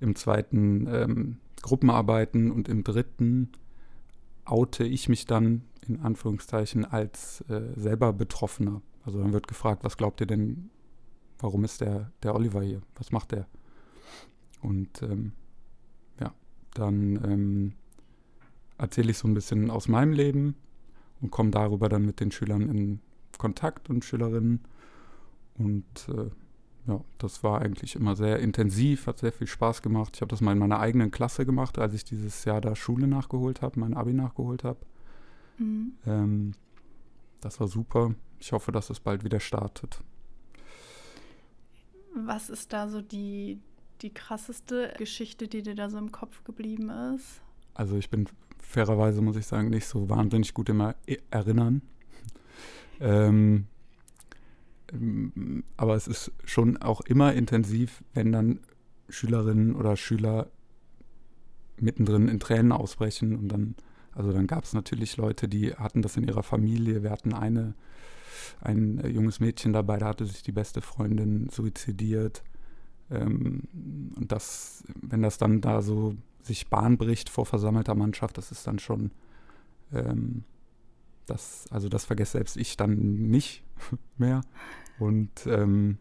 Im 0.00 0.14
zweiten 0.16 0.86
ähm, 0.88 1.36
Gruppenarbeiten 1.62 2.50
und 2.50 2.68
im 2.68 2.84
dritten 2.84 3.50
oute 4.44 4.84
ich 4.84 5.08
mich 5.08 5.24
dann 5.24 5.62
in 5.86 6.00
Anführungszeichen 6.00 6.84
als 6.84 7.42
äh, 7.48 7.62
selber 7.76 8.12
Betroffener. 8.12 8.82
Also 9.04 9.20
dann 9.20 9.32
wird 9.32 9.48
gefragt, 9.48 9.84
was 9.84 9.96
glaubt 9.96 10.20
ihr 10.20 10.26
denn, 10.26 10.70
warum 11.38 11.64
ist 11.64 11.80
der, 11.80 12.10
der 12.22 12.34
Oliver 12.34 12.62
hier? 12.62 12.82
Was 12.96 13.12
macht 13.12 13.32
der? 13.32 13.46
Und 14.62 15.02
ähm, 15.02 15.32
ja, 16.20 16.32
dann 16.74 17.16
ähm, 17.24 17.72
erzähle 18.78 19.10
ich 19.10 19.18
so 19.18 19.28
ein 19.28 19.34
bisschen 19.34 19.70
aus 19.70 19.88
meinem 19.88 20.12
Leben 20.12 20.54
und 21.20 21.30
komme 21.30 21.50
darüber 21.50 21.88
dann 21.88 22.04
mit 22.04 22.20
den 22.20 22.30
Schülern 22.30 22.68
in 22.68 23.00
Kontakt 23.38 23.90
und 23.90 24.04
Schülerinnen. 24.04 24.60
Und 25.56 26.08
äh, 26.08 26.30
ja, 26.86 27.00
das 27.18 27.42
war 27.42 27.62
eigentlich 27.62 27.96
immer 27.96 28.14
sehr 28.16 28.40
intensiv, 28.40 29.06
hat 29.06 29.18
sehr 29.18 29.32
viel 29.32 29.46
Spaß 29.46 29.82
gemacht. 29.82 30.12
Ich 30.16 30.20
habe 30.20 30.30
das 30.30 30.40
mal 30.40 30.52
in 30.52 30.58
meiner 30.58 30.80
eigenen 30.80 31.10
Klasse 31.10 31.46
gemacht, 31.46 31.78
als 31.78 31.94
ich 31.94 32.04
dieses 32.04 32.44
Jahr 32.44 32.60
da 32.60 32.76
Schule 32.76 33.06
nachgeholt 33.06 33.62
habe, 33.62 33.80
mein 33.80 33.94
Abi 33.94 34.12
nachgeholt 34.12 34.64
habe. 34.64 34.78
Mhm. 35.58 35.92
Ähm, 36.06 36.52
das 37.40 37.60
war 37.60 37.68
super. 37.68 38.14
Ich 38.38 38.52
hoffe, 38.52 38.72
dass 38.72 38.90
es 38.90 39.00
bald 39.00 39.24
wieder 39.24 39.40
startet. 39.40 40.00
Was 42.14 42.50
ist 42.50 42.72
da 42.72 42.88
so 42.88 43.00
die, 43.00 43.60
die 44.02 44.12
krasseste 44.12 44.94
Geschichte, 44.98 45.48
die 45.48 45.62
dir 45.62 45.74
da 45.74 45.88
so 45.88 45.98
im 45.98 46.12
Kopf 46.12 46.44
geblieben 46.44 46.90
ist? 47.14 47.40
Also 47.74 47.96
ich 47.96 48.10
bin 48.10 48.28
fairerweise, 48.60 49.20
muss 49.20 49.36
ich 49.36 49.46
sagen, 49.46 49.70
nicht 49.70 49.86
so 49.86 50.08
wahnsinnig 50.08 50.54
gut 50.54 50.68
immer 50.68 50.94
erinnern. 51.30 51.82
Ähm, 53.00 53.66
ähm, 54.92 55.64
aber 55.76 55.94
es 55.94 56.06
ist 56.06 56.32
schon 56.44 56.76
auch 56.78 57.00
immer 57.02 57.32
intensiv, 57.32 58.02
wenn 58.12 58.32
dann 58.32 58.60
Schülerinnen 59.08 59.74
oder 59.74 59.96
Schüler 59.96 60.50
mittendrin 61.78 62.28
in 62.28 62.40
Tränen 62.40 62.72
ausbrechen 62.72 63.36
und 63.36 63.48
dann, 63.48 63.74
also 64.12 64.32
dann 64.32 64.46
gab 64.46 64.64
es 64.64 64.72
natürlich 64.72 65.16
Leute, 65.16 65.48
die 65.48 65.74
hatten 65.74 66.02
das 66.02 66.16
in 66.16 66.24
ihrer 66.24 66.42
Familie. 66.42 67.02
Wir 67.02 67.10
hatten 67.10 67.32
eine, 67.32 67.74
ein 68.60 68.98
äh, 68.98 69.08
junges 69.08 69.40
Mädchen 69.40 69.72
dabei, 69.72 69.98
da 69.98 70.06
hatte 70.06 70.26
sich 70.26 70.42
die 70.42 70.52
beste 70.52 70.80
Freundin 70.80 71.48
suizidiert. 71.50 72.42
Ähm, 73.10 73.62
und 74.16 74.30
das, 74.30 74.84
wenn 75.02 75.22
das 75.22 75.38
dann 75.38 75.60
da 75.60 75.82
so 75.82 76.14
sich 76.42 76.68
Bahn 76.68 76.96
bricht 76.96 77.28
vor 77.28 77.46
versammelter 77.46 77.94
Mannschaft, 77.94 78.38
das 78.38 78.52
ist 78.52 78.66
dann 78.66 78.78
schon, 78.78 79.10
ähm, 79.92 80.44
das, 81.26 81.66
also 81.70 81.88
das 81.88 82.04
vergesse 82.04 82.32
selbst 82.32 82.56
ich 82.56 82.76
dann 82.76 82.96
nicht 83.28 83.62
mehr. 84.16 84.42
Und 84.98 85.46
ähm, 85.46 85.98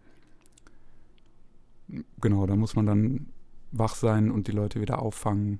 genau, 2.21 2.45
da 2.45 2.55
muss 2.55 2.75
man 2.75 2.85
dann 2.85 3.27
wach 3.71 3.95
sein 3.95 4.31
und 4.31 4.47
die 4.47 4.51
Leute 4.51 4.81
wieder 4.81 5.01
auffangen. 5.01 5.59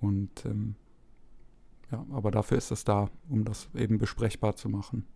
Und 0.00 0.44
ähm, 0.46 0.74
ja, 1.90 2.04
aber 2.12 2.30
dafür 2.30 2.58
ist 2.58 2.70
es 2.70 2.84
da, 2.84 3.08
um 3.28 3.44
das 3.44 3.68
eben 3.74 3.98
besprechbar 3.98 4.56
zu 4.56 4.68
machen. 4.68 5.06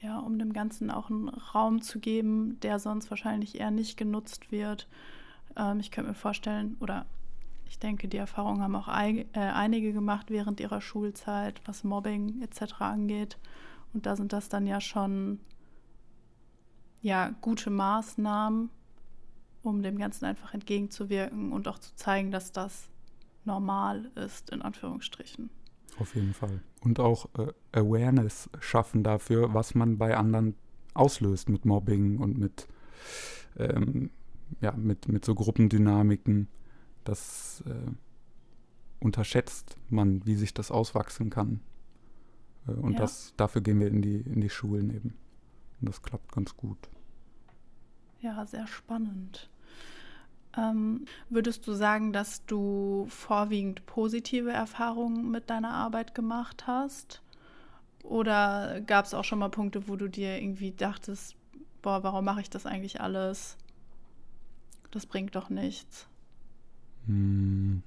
Ja, 0.00 0.18
um 0.20 0.38
dem 0.38 0.52
Ganzen 0.52 0.90
auch 0.90 1.10
einen 1.10 1.28
Raum 1.28 1.82
zu 1.82 1.98
geben, 1.98 2.60
der 2.60 2.78
sonst 2.78 3.10
wahrscheinlich 3.10 3.58
eher 3.58 3.72
nicht 3.72 3.96
genutzt 3.96 4.52
wird. 4.52 4.88
Ähm, 5.56 5.80
ich 5.80 5.90
könnte 5.90 6.10
mir 6.10 6.14
vorstellen, 6.14 6.76
oder 6.78 7.06
ich 7.68 7.78
denke, 7.78 8.08
die 8.08 8.16
Erfahrungen 8.16 8.62
haben 8.62 8.76
auch 8.76 8.88
äh, 8.88 9.24
einige 9.34 9.92
gemacht 9.92 10.30
während 10.30 10.60
ihrer 10.60 10.80
Schulzeit, 10.80 11.60
was 11.66 11.84
Mobbing 11.84 12.42
etc. 12.42 12.80
angeht. 12.80 13.38
Und 13.92 14.06
da 14.06 14.16
sind 14.16 14.32
das 14.32 14.48
dann 14.48 14.66
ja 14.66 14.80
schon 14.80 15.40
ja, 17.00 17.34
gute 17.40 17.70
Maßnahmen, 17.70 18.70
um 19.62 19.82
dem 19.82 19.98
Ganzen 19.98 20.24
einfach 20.24 20.54
entgegenzuwirken 20.54 21.52
und 21.52 21.68
auch 21.68 21.78
zu 21.78 21.94
zeigen, 21.94 22.30
dass 22.30 22.52
das 22.52 22.88
normal 23.44 24.10
ist, 24.14 24.50
in 24.50 24.62
Anführungsstrichen. 24.62 25.50
Auf 25.98 26.14
jeden 26.14 26.34
Fall. 26.34 26.60
Und 26.80 27.00
auch 27.00 27.28
äh, 27.38 27.52
Awareness 27.72 28.48
schaffen 28.60 29.02
dafür, 29.02 29.54
was 29.54 29.74
man 29.74 29.98
bei 29.98 30.16
anderen 30.16 30.54
auslöst 30.94 31.48
mit 31.48 31.64
Mobbing 31.64 32.18
und 32.18 32.38
mit, 32.38 32.68
ähm, 33.56 34.10
ja, 34.60 34.72
mit, 34.72 35.08
mit 35.08 35.24
so 35.24 35.34
Gruppendynamiken. 35.34 36.48
Das 37.08 37.64
äh, 37.66 37.90
unterschätzt 39.00 39.78
man, 39.88 40.26
wie 40.26 40.34
sich 40.34 40.52
das 40.52 40.70
auswachsen 40.70 41.30
kann. 41.30 41.60
Äh, 42.66 42.72
und 42.72 42.92
ja. 42.92 42.98
das, 42.98 43.32
dafür 43.38 43.62
gehen 43.62 43.80
wir 43.80 43.88
in 43.88 44.02
die, 44.02 44.16
in 44.16 44.42
die 44.42 44.50
Schulen 44.50 44.90
eben. 44.90 45.14
Und 45.80 45.88
das 45.88 46.02
klappt 46.02 46.32
ganz 46.32 46.54
gut. 46.54 46.76
Ja, 48.20 48.44
sehr 48.44 48.66
spannend. 48.66 49.48
Ähm, 50.54 51.06
würdest 51.30 51.66
du 51.66 51.72
sagen, 51.72 52.12
dass 52.12 52.44
du 52.44 53.06
vorwiegend 53.08 53.86
positive 53.86 54.50
Erfahrungen 54.50 55.30
mit 55.30 55.48
deiner 55.48 55.72
Arbeit 55.72 56.14
gemacht 56.14 56.66
hast? 56.66 57.22
Oder 58.02 58.82
gab 58.82 59.06
es 59.06 59.14
auch 59.14 59.24
schon 59.24 59.38
mal 59.38 59.48
Punkte, 59.48 59.88
wo 59.88 59.96
du 59.96 60.08
dir 60.08 60.38
irgendwie 60.38 60.72
dachtest, 60.72 61.36
boah, 61.80 62.02
warum 62.02 62.26
mache 62.26 62.42
ich 62.42 62.50
das 62.50 62.66
eigentlich 62.66 63.00
alles? 63.00 63.56
Das 64.90 65.06
bringt 65.06 65.36
doch 65.36 65.48
nichts. 65.48 66.06
Hm. 67.08 67.82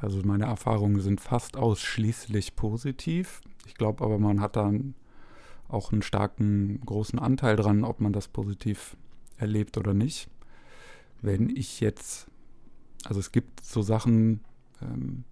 Also 0.00 0.22
meine 0.24 0.46
Erfahrungen 0.46 1.00
sind 1.00 1.20
fast 1.20 1.56
ausschließlich 1.56 2.56
positiv. 2.56 3.42
Ich 3.66 3.74
glaube 3.74 4.02
aber, 4.02 4.18
man 4.18 4.40
hat 4.40 4.56
dann 4.56 4.94
auch 5.68 5.92
einen 5.92 6.02
starken, 6.02 6.80
großen 6.84 7.18
Anteil 7.18 7.54
dran, 7.56 7.84
ob 7.84 8.00
man 8.00 8.12
das 8.12 8.26
positiv 8.26 8.96
erlebt 9.36 9.76
oder 9.76 9.94
nicht. 9.94 10.28
Wenn 11.20 11.50
ich 11.50 11.80
jetzt, 11.80 12.28
also 13.04 13.20
es 13.20 13.30
gibt 13.30 13.64
so 13.64 13.82
Sachen, 13.82 14.40
ähm, 14.80 15.24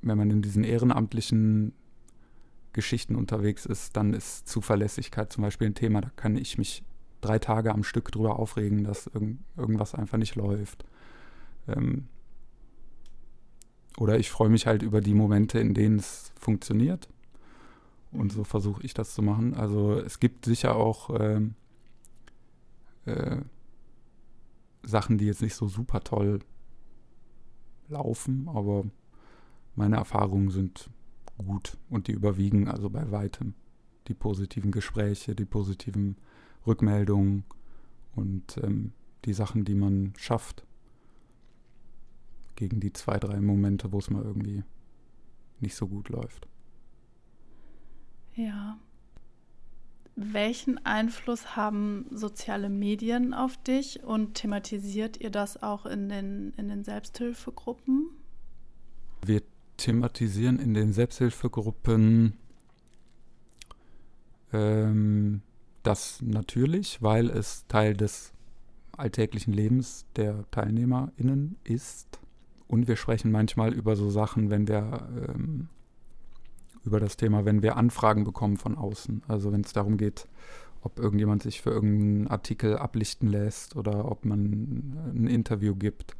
wenn 0.00 0.16
man 0.16 0.30
in 0.30 0.42
diesen 0.42 0.64
ehrenamtlichen 0.64 1.74
Geschichten 2.72 3.16
unterwegs 3.16 3.66
ist, 3.66 3.96
dann 3.96 4.14
ist 4.14 4.48
Zuverlässigkeit 4.48 5.32
zum 5.32 5.42
Beispiel 5.42 5.68
ein 5.68 5.74
Thema. 5.74 6.00
Da 6.00 6.10
kann 6.16 6.36
ich 6.36 6.56
mich 6.56 6.82
drei 7.20 7.38
Tage 7.38 7.72
am 7.72 7.84
Stück 7.84 8.10
drüber 8.12 8.38
aufregen, 8.38 8.84
dass 8.84 9.08
irgend, 9.08 9.40
irgendwas 9.56 9.94
einfach 9.94 10.18
nicht 10.18 10.36
läuft. 10.36 10.84
Ähm, 11.68 12.08
oder 13.98 14.18
ich 14.18 14.30
freue 14.30 14.48
mich 14.48 14.66
halt 14.66 14.82
über 14.82 15.00
die 15.00 15.14
Momente, 15.14 15.58
in 15.58 15.74
denen 15.74 15.98
es 15.98 16.32
funktioniert. 16.36 17.08
Und 18.12 18.32
so 18.32 18.44
versuche 18.44 18.82
ich 18.84 18.94
das 18.94 19.12
zu 19.14 19.22
machen. 19.22 19.54
Also 19.54 19.98
es 19.98 20.20
gibt 20.20 20.44
sicher 20.44 20.76
auch 20.76 21.10
ähm, 21.20 21.54
äh, 23.04 23.38
Sachen, 24.82 25.18
die 25.18 25.26
jetzt 25.26 25.42
nicht 25.42 25.54
so 25.54 25.68
super 25.68 26.00
toll 26.00 26.40
laufen, 27.88 28.48
aber 28.48 28.84
meine 29.74 29.96
Erfahrungen 29.96 30.50
sind 30.50 30.90
gut 31.38 31.76
und 31.88 32.08
die 32.08 32.12
überwiegen 32.12 32.68
also 32.68 32.90
bei 32.90 33.10
weitem. 33.10 33.54
Die 34.08 34.14
positiven 34.14 34.70
Gespräche, 34.70 35.34
die 35.34 35.44
positiven 35.44 36.16
Rückmeldungen 36.66 37.44
und 38.14 38.56
ähm, 38.58 38.92
die 39.24 39.32
Sachen, 39.32 39.64
die 39.64 39.74
man 39.74 40.12
schafft. 40.16 40.64
Gegen 42.58 42.80
die 42.80 42.92
zwei, 42.92 43.18
drei 43.18 43.40
Momente, 43.40 43.92
wo 43.92 43.98
es 43.98 44.10
mal 44.10 44.24
irgendwie 44.24 44.64
nicht 45.60 45.76
so 45.76 45.86
gut 45.86 46.08
läuft. 46.08 46.48
Ja. 48.34 48.78
Welchen 50.16 50.84
Einfluss 50.84 51.54
haben 51.54 52.06
soziale 52.10 52.68
Medien 52.68 53.32
auf 53.32 53.56
dich 53.58 54.02
und 54.02 54.34
thematisiert 54.34 55.20
ihr 55.20 55.30
das 55.30 55.62
auch 55.62 55.86
in 55.86 56.08
den, 56.08 56.52
in 56.56 56.68
den 56.68 56.82
Selbsthilfegruppen? 56.82 58.08
Wir 59.24 59.42
thematisieren 59.76 60.58
in 60.58 60.74
den 60.74 60.92
Selbsthilfegruppen 60.92 62.36
ähm, 64.52 65.42
das 65.84 66.20
natürlich, 66.22 67.00
weil 67.02 67.30
es 67.30 67.68
Teil 67.68 67.94
des 67.94 68.32
alltäglichen 68.96 69.52
Lebens 69.52 70.04
der 70.16 70.50
TeilnehmerInnen 70.50 71.56
ist. 71.62 72.18
Und 72.68 72.86
wir 72.86 72.96
sprechen 72.96 73.32
manchmal 73.32 73.72
über 73.72 73.96
so 73.96 74.10
Sachen, 74.10 74.50
wenn 74.50 74.68
wir 74.68 75.08
ähm, 75.28 75.68
über 76.84 77.00
das 77.00 77.16
Thema, 77.16 77.44
wenn 77.44 77.62
wir 77.62 77.76
Anfragen 77.76 78.24
bekommen 78.24 78.56
von 78.56 78.76
außen. 78.76 79.22
Also 79.26 79.52
wenn 79.52 79.62
es 79.62 79.72
darum 79.72 79.96
geht, 79.96 80.28
ob 80.82 80.98
irgendjemand 80.98 81.42
sich 81.42 81.60
für 81.60 81.70
irgendeinen 81.70 82.28
Artikel 82.28 82.76
ablichten 82.76 83.28
lässt 83.28 83.76
oder 83.76 84.10
ob 84.10 84.24
man 84.24 85.12
ein 85.14 85.26
Interview 85.26 85.74
gibt. 85.74 86.14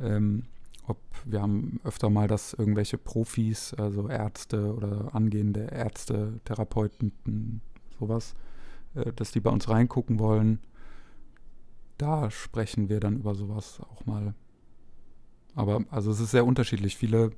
Ähm, 0.00 0.44
ob 0.86 0.98
wir 1.24 1.42
haben 1.42 1.80
öfter 1.84 2.10
mal, 2.10 2.28
dass 2.28 2.52
irgendwelche 2.52 2.98
Profis, 2.98 3.74
also 3.74 4.08
Ärzte 4.08 4.74
oder 4.74 5.14
angehende 5.14 5.66
Ärzte, 5.70 6.40
Therapeuten, 6.44 7.60
sowas, 7.98 8.34
äh, 8.94 9.12
dass 9.12 9.32
die 9.32 9.40
bei 9.40 9.50
uns 9.50 9.68
reingucken 9.68 10.18
wollen. 10.18 10.60
Da 11.98 12.30
sprechen 12.30 12.88
wir 12.88 13.00
dann 13.00 13.16
über 13.16 13.34
sowas 13.34 13.80
auch 13.92 14.06
mal. 14.06 14.34
Aber 15.54 15.84
also 15.90 16.10
es 16.10 16.20
ist 16.20 16.30
sehr 16.30 16.46
unterschiedlich. 16.46 16.96
Viele 16.96 17.32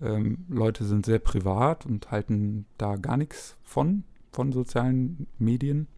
ähm, 0.00 0.44
Leute 0.48 0.84
sind 0.84 1.06
sehr 1.06 1.18
privat 1.18 1.86
und 1.86 2.10
halten 2.10 2.66
da 2.76 2.96
gar 2.96 3.16
nichts 3.16 3.56
von, 3.62 4.04
von 4.32 4.52
sozialen 4.52 5.26
Medien. 5.38 5.88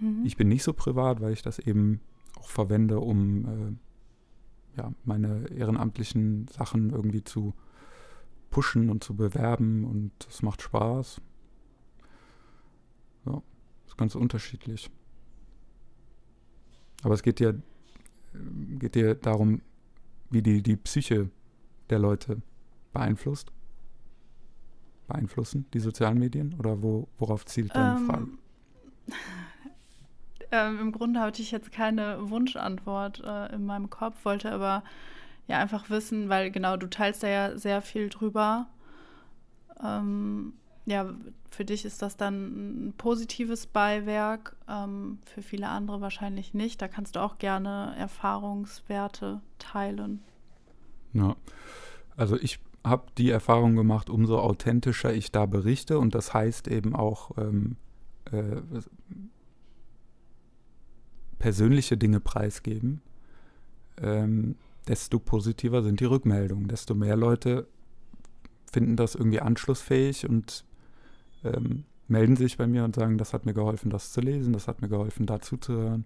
Mhm. 0.00 0.24
Ich 0.24 0.36
bin 0.36 0.48
nicht 0.48 0.62
so 0.62 0.72
privat, 0.72 1.20
weil 1.20 1.32
ich 1.32 1.42
das 1.42 1.58
eben 1.58 2.00
auch 2.38 2.48
verwende, 2.48 3.00
um 3.00 3.44
äh, 3.44 4.78
ja, 4.78 4.92
meine 5.04 5.48
ehrenamtlichen 5.50 6.48
Sachen 6.48 6.90
irgendwie 6.90 7.22
zu 7.22 7.54
pushen 8.50 8.90
und 8.90 9.04
zu 9.04 9.14
bewerben 9.14 9.84
und 9.84 10.12
es 10.28 10.42
macht 10.42 10.62
Spaß. 10.62 11.20
Ja, 13.26 13.42
ist 13.86 13.96
ganz 13.96 14.14
unterschiedlich. 14.14 14.90
Aber 17.02 17.14
es 17.14 17.22
geht 17.22 17.40
dir, 17.40 17.60
geht 18.78 18.94
dir 18.94 19.14
darum, 19.14 19.60
wie 20.32 20.42
die, 20.42 20.62
die 20.62 20.76
Psyche 20.76 21.30
der 21.90 21.98
Leute 21.98 22.42
beeinflusst? 22.92 23.52
Beeinflussen 25.08 25.66
die 25.74 25.80
sozialen 25.80 26.18
Medien? 26.18 26.54
Oder 26.58 26.82
wo, 26.82 27.08
worauf 27.18 27.44
zielt 27.44 27.74
deine 27.74 27.98
ähm, 27.98 28.06
Frage? 28.06 28.28
Ähm, 30.54 30.78
Im 30.80 30.92
Grunde 30.92 31.18
hatte 31.18 31.40
ich 31.40 31.50
jetzt 31.50 31.72
keine 31.72 32.28
Wunschantwort 32.28 33.22
äh, 33.24 33.54
in 33.54 33.64
meinem 33.64 33.88
Kopf, 33.88 34.26
wollte 34.26 34.52
aber 34.52 34.84
ja 35.48 35.58
einfach 35.58 35.88
wissen, 35.88 36.28
weil 36.28 36.50
genau, 36.50 36.76
du 36.76 36.88
teilst 36.88 37.22
da 37.22 37.28
ja 37.28 37.56
sehr 37.56 37.80
viel 37.80 38.10
drüber. 38.10 38.66
Ähm, 39.82 40.52
ja, 40.84 41.14
für 41.50 41.64
dich 41.64 41.84
ist 41.84 42.02
das 42.02 42.16
dann 42.16 42.88
ein 42.88 42.94
positives 42.96 43.66
Beiwerk, 43.66 44.56
ähm, 44.68 45.18
für 45.24 45.42
viele 45.42 45.68
andere 45.68 46.00
wahrscheinlich 46.00 46.54
nicht. 46.54 46.82
Da 46.82 46.88
kannst 46.88 47.16
du 47.16 47.20
auch 47.20 47.38
gerne 47.38 47.94
Erfahrungswerte 47.98 49.40
teilen. 49.58 50.20
Ja, 51.12 51.36
also 52.16 52.36
ich 52.36 52.58
habe 52.84 53.04
die 53.16 53.30
Erfahrung 53.30 53.76
gemacht, 53.76 54.10
umso 54.10 54.38
authentischer 54.38 55.14
ich 55.14 55.30
da 55.30 55.46
berichte 55.46 55.98
und 55.98 56.14
das 56.14 56.34
heißt 56.34 56.66
eben 56.68 56.96
auch 56.96 57.30
ähm, 57.36 57.76
äh, 58.32 58.60
persönliche 61.38 61.96
Dinge 61.96 62.18
preisgeben, 62.18 63.02
ähm, 64.00 64.56
desto 64.88 65.20
positiver 65.20 65.82
sind 65.82 66.00
die 66.00 66.06
Rückmeldungen, 66.06 66.66
desto 66.66 66.94
mehr 66.94 67.16
Leute 67.16 67.68
finden 68.72 68.96
das 68.96 69.14
irgendwie 69.14 69.40
anschlussfähig 69.40 70.28
und 70.28 70.64
ähm, 71.44 71.84
melden 72.08 72.36
sich 72.36 72.56
bei 72.56 72.66
mir 72.66 72.84
und 72.84 72.94
sagen, 72.94 73.18
das 73.18 73.32
hat 73.32 73.46
mir 73.46 73.54
geholfen, 73.54 73.90
das 73.90 74.12
zu 74.12 74.20
lesen, 74.20 74.52
das 74.52 74.68
hat 74.68 74.82
mir 74.82 74.88
geholfen, 74.88 75.26
dazu 75.26 75.56
zu 75.56 75.72
hören. 75.72 76.04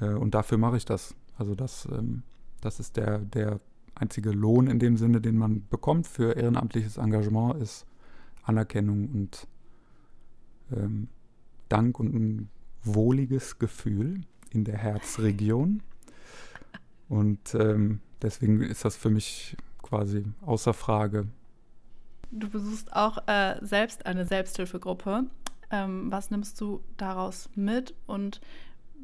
Äh, 0.00 0.14
und 0.14 0.34
dafür 0.34 0.58
mache 0.58 0.76
ich 0.76 0.84
das. 0.84 1.14
Also 1.36 1.54
das, 1.54 1.88
ähm, 1.90 2.22
das 2.60 2.80
ist 2.80 2.96
der, 2.96 3.18
der 3.18 3.60
einzige 3.94 4.30
Lohn 4.30 4.66
in 4.66 4.78
dem 4.78 4.96
Sinne, 4.96 5.20
den 5.20 5.36
man 5.36 5.66
bekommt 5.68 6.06
für 6.06 6.36
ehrenamtliches 6.36 6.96
Engagement, 6.96 7.60
ist 7.60 7.86
Anerkennung 8.42 9.08
und 9.08 9.46
ähm, 10.72 11.08
Dank 11.68 11.98
und 12.00 12.14
ein 12.14 12.50
wohliges 12.82 13.58
Gefühl 13.58 14.22
in 14.50 14.64
der 14.64 14.76
Herzregion. 14.76 15.82
Und 17.08 17.54
ähm, 17.54 18.00
deswegen 18.22 18.60
ist 18.62 18.84
das 18.84 18.96
für 18.96 19.10
mich 19.10 19.56
quasi 19.82 20.24
außer 20.42 20.74
Frage. 20.74 21.26
Du 22.30 22.48
besuchst 22.48 22.92
auch 22.92 23.26
äh, 23.26 23.56
selbst 23.60 24.06
eine 24.06 24.24
Selbsthilfegruppe. 24.24 25.24
Ähm, 25.70 26.10
was 26.10 26.30
nimmst 26.30 26.60
du 26.60 26.82
daraus 26.96 27.48
mit 27.54 27.94
und 28.06 28.40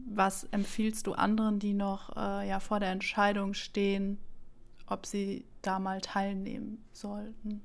was 0.08 0.44
empfiehlst 0.44 1.06
du 1.06 1.12
anderen, 1.12 1.58
die 1.58 1.74
noch 1.74 2.16
äh, 2.16 2.48
ja, 2.48 2.60
vor 2.60 2.80
der 2.80 2.90
Entscheidung 2.90 3.54
stehen, 3.54 4.18
ob 4.86 5.06
sie 5.06 5.44
da 5.62 5.78
mal 5.78 6.00
teilnehmen 6.00 6.84
sollten. 6.92 7.62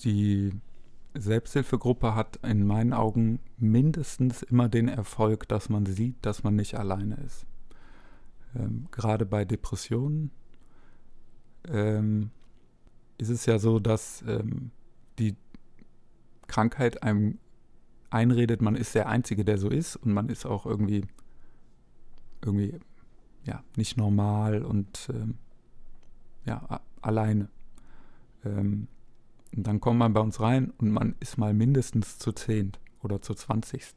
Die 0.00 0.52
Selbsthilfegruppe 1.14 2.14
hat 2.14 2.36
in 2.44 2.66
meinen 2.66 2.92
Augen 2.92 3.40
mindestens 3.56 4.42
immer 4.42 4.68
den 4.68 4.88
Erfolg, 4.88 5.48
dass 5.48 5.68
man 5.68 5.86
sieht, 5.86 6.16
dass 6.22 6.44
man 6.44 6.54
nicht 6.54 6.78
alleine 6.78 7.16
ist. 7.16 7.46
Ähm, 8.54 8.86
gerade 8.90 9.26
bei 9.26 9.44
Depressionen 9.44 10.30
ähm, 11.68 12.30
ist 13.18 13.28
es 13.28 13.46
ja 13.46 13.58
so, 13.58 13.78
dass 13.78 14.22
ähm, 14.26 14.70
die 15.18 15.36
Krankheit 16.46 17.02
einem 17.02 17.38
einredet, 18.10 18.62
man 18.62 18.76
ist 18.76 18.94
der 18.94 19.08
Einzige, 19.08 19.44
der 19.44 19.58
so 19.58 19.68
ist 19.68 19.96
und 19.96 20.12
man 20.12 20.28
ist 20.28 20.46
auch 20.46 20.66
irgendwie, 20.66 21.04
irgendwie 22.44 22.78
ja, 23.44 23.62
nicht 23.76 23.96
normal 23.96 24.62
und 24.62 25.08
ähm, 25.12 25.34
ja, 26.44 26.80
alleine. 27.00 27.48
Ähm, 28.44 28.88
und 29.56 29.66
dann 29.66 29.80
kommt 29.80 29.98
man 29.98 30.12
bei 30.12 30.20
uns 30.20 30.40
rein 30.40 30.72
und 30.78 30.90
man 30.90 31.14
ist 31.20 31.38
mal 31.38 31.54
mindestens 31.54 32.18
zu 32.18 32.32
zehnt 32.32 32.78
oder 33.02 33.22
zu 33.22 33.34
zwanzigst. 33.34 33.96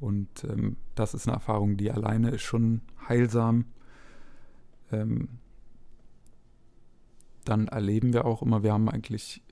Und 0.00 0.44
ähm, 0.44 0.76
das 0.94 1.14
ist 1.14 1.26
eine 1.26 1.36
Erfahrung, 1.36 1.76
die 1.76 1.90
alleine 1.90 2.30
ist 2.30 2.42
schon 2.42 2.82
heilsam. 3.08 3.66
Ähm, 4.92 5.28
dann 7.48 7.68
erleben 7.68 8.12
wir 8.12 8.24
auch 8.24 8.42
immer, 8.42 8.62
wir 8.62 8.72
haben 8.72 8.88
eigentlich 8.88 9.42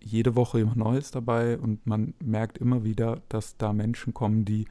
jede 0.00 0.36
Woche 0.36 0.60
immer 0.60 0.76
Neues 0.76 1.10
dabei 1.10 1.58
und 1.58 1.86
man 1.86 2.14
merkt 2.22 2.58
immer 2.58 2.84
wieder, 2.84 3.22
dass 3.28 3.56
da 3.56 3.72
Menschen 3.72 4.12
kommen, 4.12 4.44
die 4.44 4.66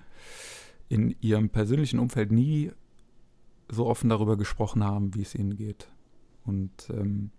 in 0.89 1.15
ihrem 1.21 1.49
persönlichen 1.49 1.99
Umfeld 1.99 2.31
nie 2.31 2.71
so 3.67 3.87
offen 3.87 4.09
darüber 4.09 4.37
gesprochen 4.37 4.83
haben, 4.83 5.15
wie 5.15 5.21
es 5.21 5.33
ihnen 5.33 5.55
geht. 5.55 5.87
Und 6.45 6.89
ähm, 6.89 7.31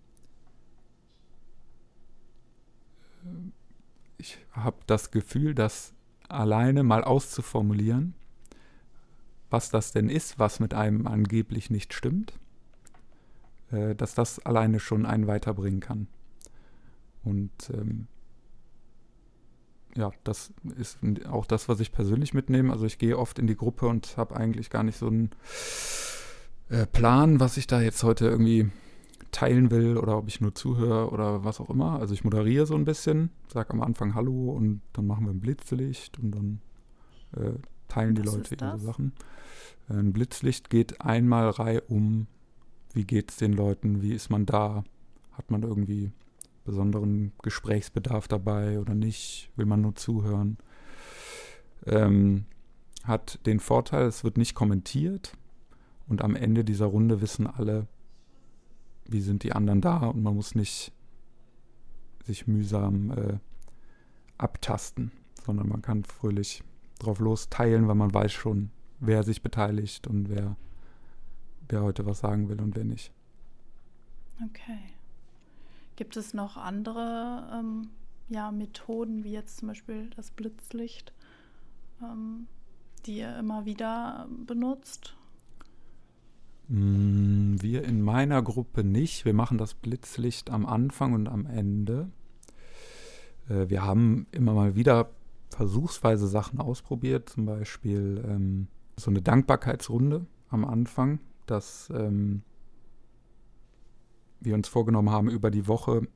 ich 4.19 4.39
habe 4.53 4.79
das 4.87 5.11
Gefühl, 5.11 5.55
dass 5.55 5.95
alleine 6.29 6.83
mal 6.83 7.05
auszuformulieren, 7.05 8.15
was 9.51 9.71
das 9.71 9.93
denn 9.93 10.09
ist, 10.09 10.39
was 10.39 10.59
mit 10.59 10.75
einem 10.75 11.07
angeblich 11.07 11.71
nicht 11.71 11.95
stimmt, 11.95 12.33
äh, 13.75 13.95
dass 13.95 14.15
das 14.15 14.39
alleine 14.41 14.81
schon 14.81 15.07
einen 15.07 15.27
weiterbringen 15.27 15.81
kann. 15.81 16.07
Und 17.23 17.53
ähm, 17.73 18.07
ja, 19.97 20.11
das 20.25 20.53
ist 20.77 20.99
auch 21.29 21.47
das, 21.47 21.69
was 21.69 21.81
ich 21.81 21.93
persönlich 21.93 22.35
mitnehme. 22.35 22.73
Also 22.73 22.87
ich 22.87 22.99
gehe 22.99 23.19
oft 23.19 23.39
in 23.39 23.47
die 23.47 23.57
Gruppe 23.57 23.87
und 23.87 24.17
habe 24.17 24.37
eigentlich 24.37 24.71
gar 24.71 24.83
nicht 24.83 24.99
so 24.99 25.07
einen 25.07 25.31
äh, 26.69 26.87
Plan, 26.87 27.41
was 27.41 27.57
ich 27.57 27.67
da 27.67 27.81
jetzt 27.81 28.03
heute 28.03 28.27
irgendwie 28.27 28.71
teilen 29.31 29.71
will 29.71 29.97
oder 29.97 30.17
ob 30.17 30.29
ich 30.29 30.41
nur 30.41 30.55
zuhöre 30.55 31.11
oder 31.11 31.45
was 31.45 31.61
auch 31.61 31.71
immer. 31.71 31.99
Also 31.99 32.15
ich 32.15 32.25
moderiere 32.25 32.67
so 32.67 32.75
ein 32.75 32.85
bisschen, 32.85 33.31
sage 33.53 33.71
am 33.71 33.83
Anfang 33.83 34.15
Hallo 34.15 34.51
und 34.51 34.81
dann 34.93 35.07
machen 35.07 35.27
wir 35.27 35.33
ein 35.33 35.41
Blitzlicht 35.41 36.19
und 36.19 36.33
dann 36.33 36.61
äh, 37.37 37.59
teilen 37.89 38.15
die 38.15 38.23
Leute 38.23 38.55
ihre 38.55 38.79
Sachen. 38.79 39.13
Ein 39.89 40.13
Blitzlicht 40.13 40.71
geht 40.71 41.01
einmal 41.01 41.51
reihum, 41.51 42.27
wie 42.95 43.05
geht 43.05 43.31
es 43.31 43.37
den 43.37 43.53
Leuten, 43.53 44.03
wie 44.03 44.13
ist 44.13 44.31
man 44.31 44.47
da, 44.47 44.85
hat 45.33 45.51
man 45.51 45.63
irgendwie 45.63 46.13
besonderen 46.65 47.33
Gesprächsbedarf 47.43 48.29
dabei 48.29 48.81
oder 48.81 48.95
nicht, 48.95 49.51
will 49.57 49.67
man 49.67 49.83
nur 49.83 49.95
zuhören. 49.95 50.57
Ähm, 51.87 52.47
hat 53.03 53.39
den 53.45 53.61
Vorteil, 53.61 54.07
es 54.07 54.25
wird 54.25 54.39
nicht 54.39 54.55
kommentiert 54.55 55.37
und 56.09 56.23
am 56.23 56.37
Ende 56.37 56.65
dieser 56.65 56.87
Runde 56.87 57.21
wissen 57.21 57.47
alle, 57.47 57.87
wie 59.07 59.21
sind 59.21 59.43
die 59.43 59.53
anderen 59.53 59.83
da 59.83 59.99
und 59.99 60.23
man 60.23 60.35
muss 60.35 60.55
nicht 60.55 60.93
sich 62.25 62.47
mühsam 62.47 63.11
äh, 63.11 63.39
abtasten, 64.39 65.13
sondern 65.45 65.69
man 65.69 65.83
kann 65.83 66.05
fröhlich 66.05 66.63
drauf 66.99 67.19
los 67.19 67.51
teilen, 67.51 67.87
weil 67.87 67.95
man 67.95 68.15
weiß 68.15 68.33
schon, 68.33 68.71
wer 69.01 69.23
sich 69.23 69.43
beteiligt 69.43 70.07
und 70.07 70.31
wer, 70.31 70.57
wer 71.69 71.83
heute 71.83 72.07
was 72.07 72.21
sagen 72.21 72.49
will 72.49 72.61
und 72.61 72.77
wer 72.77 72.85
nicht. 72.85 73.13
Okay. 74.45 74.79
Gibt 75.97 76.17
es 76.17 76.35
noch 76.35 76.57
andere 76.57 77.49
ähm, 77.53 77.91
ja, 78.29 78.51
Methoden, 78.51 79.25
wie 79.25 79.33
jetzt 79.33 79.59
zum 79.59 79.69
Beispiel 79.69 80.11
das 80.17 80.31
Blitzlicht, 80.31 81.13
ähm, 82.03 82.47
die 83.07 83.19
ihr 83.19 83.37
immer 83.39 83.65
wieder 83.65 84.29
benutzt? 84.47 85.17
Mm, 86.69 87.57
wir 87.61 87.85
in 87.85 88.03
meiner 88.03 88.43
Gruppe 88.43 88.83
nicht. 88.83 89.25
Wir 89.25 89.35
machen 89.35 89.59
das 89.59 89.75
Blitzlicht 89.75 90.51
am 90.51 90.67
Anfang 90.67 91.13
und 91.13 91.29
am 91.29 91.47
Ende. 91.47 92.11
Äh, 93.49 93.69
wir 93.69 93.83
haben 93.83 94.27
immer 94.33 94.55
mal 94.55 94.75
wieder 94.75 95.11
versuchsweise 95.51 96.27
Sachen 96.27 96.61
ausprobiert, 96.61 97.29
zum 97.29 97.47
Beispiel 97.47 98.25
ähm, 98.27 98.69
so 98.99 99.11
eine 99.11 99.23
Dankbarkeitsrunde 99.23 100.27
am 100.49 100.65
Anfang, 100.65 101.21
dass 101.47 101.91
ähm, 101.91 102.43
wir 104.41 104.55
uns 104.55 104.69
vorgenommen 104.69 105.11
haben, 105.11 105.29
über 105.29 105.51
die 105.51 105.67
Woche 105.67 106.07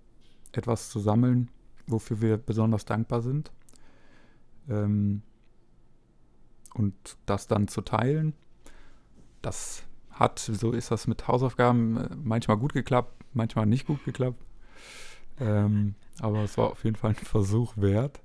etwas 0.53 0.91
zu 0.91 1.01
sammeln, 1.01 1.51
wofür 1.87 2.21
wir 2.21 2.37
besonders 2.37 2.85
dankbar 2.85 3.23
sind. 3.23 3.51
Ähm, 4.69 5.23
und 6.75 6.95
das 7.27 7.47
dann 7.47 7.69
zu 7.69 7.81
teilen. 7.81 8.35
Das 9.43 9.83
hat, 10.11 10.39
so 10.39 10.73
ist 10.73 10.91
das 10.91 11.07
mit 11.07 11.29
Hausaufgaben, 11.29 11.97
äh, 11.97 12.09
manchmal 12.17 12.57
gut 12.57 12.73
geklappt, 12.73 13.25
manchmal 13.33 13.67
nicht 13.67 13.87
gut 13.87 14.05
geklappt. 14.05 14.43
Ähm, 15.41 15.95
aber 16.21 16.43
es 16.43 16.59
war 16.59 16.71
auf 16.73 16.85
jeden 16.85 16.97
Fall 16.97 17.11
ein 17.11 17.17
Versuch 17.17 17.77
wert. 17.77 18.21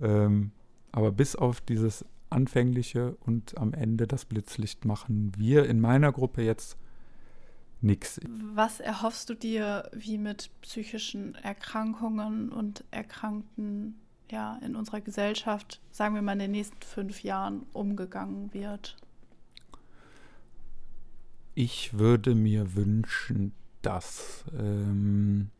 Ähm, 0.00 0.52
aber 0.90 1.12
bis 1.12 1.36
auf 1.36 1.60
dieses 1.60 2.04
anfängliche 2.32 3.16
und 3.20 3.58
am 3.58 3.72
Ende 3.72 4.06
das 4.06 4.24
Blitzlicht 4.24 4.84
machen 4.84 5.32
wir 5.36 5.66
in 5.66 5.80
meiner 5.80 6.12
Gruppe 6.12 6.42
jetzt 6.42 6.76
nichts. 7.80 8.20
Was 8.54 8.80
erhoffst 8.80 9.28
du 9.30 9.34
dir, 9.34 9.90
wie 9.92 10.18
mit 10.18 10.50
psychischen 10.62 11.34
Erkrankungen 11.36 12.50
und 12.50 12.84
Erkrankten 12.90 14.00
ja 14.30 14.58
in 14.64 14.76
unserer 14.76 15.00
Gesellschaft, 15.00 15.80
sagen 15.90 16.14
wir 16.14 16.22
mal, 16.22 16.32
in 16.32 16.38
den 16.38 16.50
nächsten 16.52 16.80
fünf 16.80 17.22
Jahren 17.22 17.66
umgegangen 17.72 18.52
wird? 18.54 18.96
Ich 21.54 21.98
würde 21.98 22.34
mir 22.34 22.74
wünschen, 22.74 23.52
dass 23.82 24.44
ähm, 24.58 25.50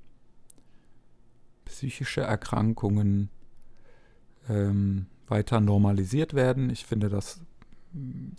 psychische 1.66 2.22
Erkrankungen 2.22 3.28
ähm, 4.48 5.06
weiter 5.32 5.60
normalisiert 5.60 6.34
werden. 6.34 6.70
Ich 6.70 6.84
finde, 6.84 7.08
das 7.08 7.40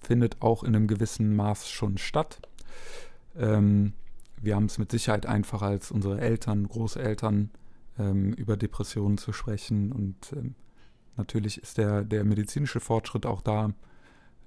findet 0.01 0.41
auch 0.41 0.63
in 0.63 0.75
einem 0.75 0.87
gewissen 0.87 1.35
Maß 1.35 1.69
schon 1.69 1.97
statt. 1.97 2.39
Ähm, 3.35 3.93
wir 4.39 4.55
haben 4.55 4.65
es 4.65 4.77
mit 4.77 4.91
Sicherheit 4.91 5.25
einfacher 5.25 5.65
als 5.65 5.91
unsere 5.91 6.21
Eltern, 6.21 6.67
Großeltern 6.67 7.49
ähm, 7.97 8.33
über 8.33 8.57
Depressionen 8.57 9.17
zu 9.17 9.33
sprechen. 9.33 9.91
Und 9.91 10.33
ähm, 10.33 10.55
natürlich 11.17 11.61
ist 11.61 11.77
der, 11.77 12.03
der 12.03 12.23
medizinische 12.23 12.79
Fortschritt 12.79 13.25
auch 13.25 13.41
da. 13.41 13.73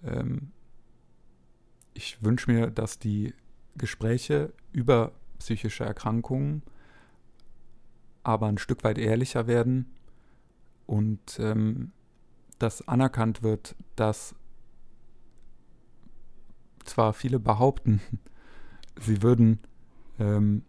Ähm, 0.05 0.53
ich 1.95 2.23
wünsche 2.23 2.51
mir, 2.51 2.71
dass 2.71 2.99
die 2.99 3.35
Gespräche 3.77 4.53
über 4.73 5.13
psychische 5.39 5.85
Erkrankungen 5.85 6.63
aber 8.23 8.49
ein 8.49 8.59
Stück 8.59 8.83
weit 8.85 8.99
ehrlicher 8.99 9.47
werden 9.47 9.87
und 10.87 11.39
ähm, 11.39 11.93
dass 12.59 12.87
anerkannt 12.87 13.43
wird, 13.43 13.75
dass 13.97 14.35
zwar 16.85 17.13
viele 17.13 17.39
behaupten, 17.39 18.01
sie 19.01 19.23
würden, 19.23 19.61
ähm, 20.19 20.63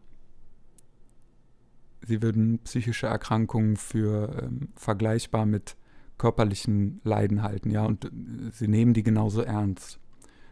sie 2.01 2.21
würden 2.21 2.59
psychische 2.59 3.07
Erkrankungen 3.07 3.77
für 3.77 4.43
ähm, 4.43 4.69
vergleichbar 4.75 5.45
mit 5.45 5.77
körperlichen 6.17 6.99
Leiden 7.03 7.43
halten, 7.43 7.69
ja, 7.69 7.85
und 7.85 8.05
äh, 8.05 8.09
sie 8.51 8.67
nehmen 8.67 8.93
die 8.93 9.03
genauso 9.03 9.41
ernst. 9.41 9.99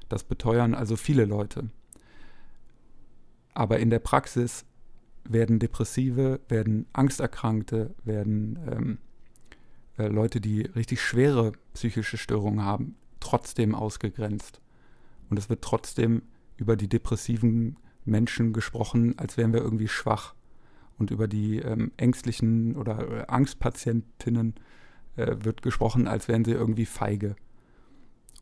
Das 0.09 0.23
beteuern 0.23 0.75
also 0.75 0.95
viele 0.95 1.25
Leute. 1.25 1.69
Aber 3.53 3.79
in 3.79 3.89
der 3.89 3.99
Praxis 3.99 4.65
werden 5.27 5.59
Depressive, 5.59 6.39
werden 6.47 6.85
Angsterkrankte, 6.93 7.95
werden 8.03 8.59
ähm, 8.69 8.97
äh, 9.97 10.07
Leute, 10.07 10.41
die 10.41 10.61
richtig 10.61 11.01
schwere 11.01 11.53
psychische 11.73 12.17
Störungen 12.17 12.63
haben, 12.63 12.95
trotzdem 13.19 13.75
ausgegrenzt. 13.75 14.61
Und 15.29 15.39
es 15.39 15.49
wird 15.49 15.61
trotzdem 15.61 16.23
über 16.57 16.75
die 16.75 16.87
depressiven 16.87 17.77
Menschen 18.05 18.53
gesprochen, 18.53 19.17
als 19.17 19.37
wären 19.37 19.53
wir 19.53 19.61
irgendwie 19.61 19.87
schwach. 19.87 20.35
Und 20.97 21.11
über 21.11 21.27
die 21.27 21.59
ähm, 21.59 21.91
ängstlichen 21.97 22.75
oder 22.75 23.09
äh, 23.09 23.25
Angstpatientinnen 23.27 24.55
äh, 25.17 25.35
wird 25.39 25.61
gesprochen, 25.61 26.07
als 26.07 26.27
wären 26.27 26.45
sie 26.45 26.51
irgendwie 26.51 26.85
feige. 26.85 27.35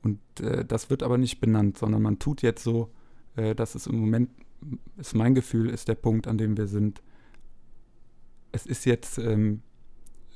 Und 0.03 0.19
äh, 0.39 0.65
das 0.65 0.89
wird 0.89 1.01
aber 1.01 1.17
nicht 1.17 1.39
benannt, 1.39 1.77
sondern 1.77 2.01
man 2.01 2.19
tut 2.19 2.41
jetzt 2.41 2.63
so, 2.63 2.91
äh, 3.35 3.55
dass 3.55 3.73
es 3.75 3.87
im 3.87 3.99
Moment, 3.99 4.29
ist 4.97 5.15
mein 5.15 5.33
Gefühl, 5.33 5.69
ist 5.69 5.87
der 5.87 5.95
Punkt, 5.95 6.27
an 6.27 6.37
dem 6.37 6.57
wir 6.57 6.67
sind. 6.67 7.01
Es 8.51 8.65
ist 8.65 8.85
jetzt, 8.85 9.17
ähm, 9.17 9.61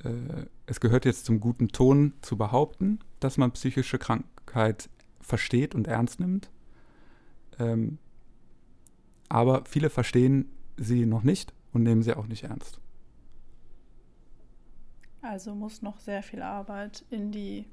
äh, 0.04 0.46
es 0.66 0.80
gehört 0.80 1.04
jetzt 1.04 1.24
zum 1.24 1.40
guten 1.40 1.68
Ton 1.68 2.14
zu 2.22 2.36
behaupten, 2.36 3.00
dass 3.20 3.36
man 3.36 3.52
psychische 3.52 3.98
Krankheit 3.98 4.88
versteht 5.20 5.74
und 5.74 5.86
ernst 5.86 6.20
nimmt. 6.20 6.50
Ähm, 7.58 7.98
aber 9.28 9.64
viele 9.66 9.90
verstehen 9.90 10.50
sie 10.76 11.06
noch 11.06 11.22
nicht 11.22 11.52
und 11.72 11.82
nehmen 11.82 12.02
sie 12.02 12.14
auch 12.14 12.26
nicht 12.26 12.44
ernst. 12.44 12.80
Also 15.20 15.54
muss 15.54 15.82
noch 15.82 15.98
sehr 16.00 16.22
viel 16.22 16.42
Arbeit 16.42 17.04
in 17.10 17.32
die 17.32 17.66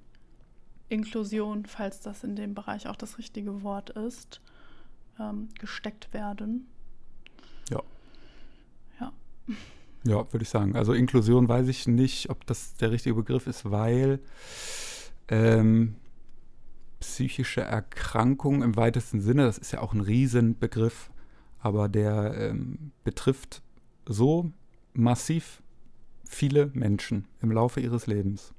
Inklusion, 0.90 1.66
falls 1.66 2.02
das 2.02 2.24
in 2.24 2.36
dem 2.36 2.54
Bereich 2.54 2.88
auch 2.88 2.96
das 2.96 3.18
richtige 3.18 3.64
Wort 3.64 3.92
ist, 3.92 4.42
ähm, 5.20 5.50
gesteckt 5.60 6.14
werden. 6.14 6.68
Ja. 7.70 7.82
Ja. 9.00 9.12
Ja, 10.08 10.32
würde 10.32 10.44
ich 10.44 10.50
sagen. 10.50 10.76
Also 10.76 10.94
Inklusion 10.94 11.50
weiß 11.50 11.68
ich 11.68 11.88
nicht, 11.88 12.30
ob 12.30 12.46
das 12.46 12.76
der 12.76 12.92
richtige 12.92 13.16
Begriff 13.16 13.48
ist, 13.48 13.70
weil 13.72 14.20
ähm, 15.28 15.96
psychische 17.00 17.62
Erkrankung 17.62 18.62
im 18.62 18.76
weitesten 18.76 19.20
Sinne, 19.20 19.46
das 19.46 19.58
ist 19.58 19.72
ja 19.72 19.82
auch 19.82 19.94
ein 19.94 20.02
Riesenbegriff, 20.02 21.10
aber 21.60 21.90
der 21.90 22.36
ähm, 22.38 22.92
betrifft 23.04 23.64
so 24.08 24.52
massiv 24.94 25.64
viele 26.24 26.70
Menschen 26.74 27.28
im 27.42 27.52
Laufe 27.52 27.80
ihres 27.80 28.06
Lebens. 28.06 28.54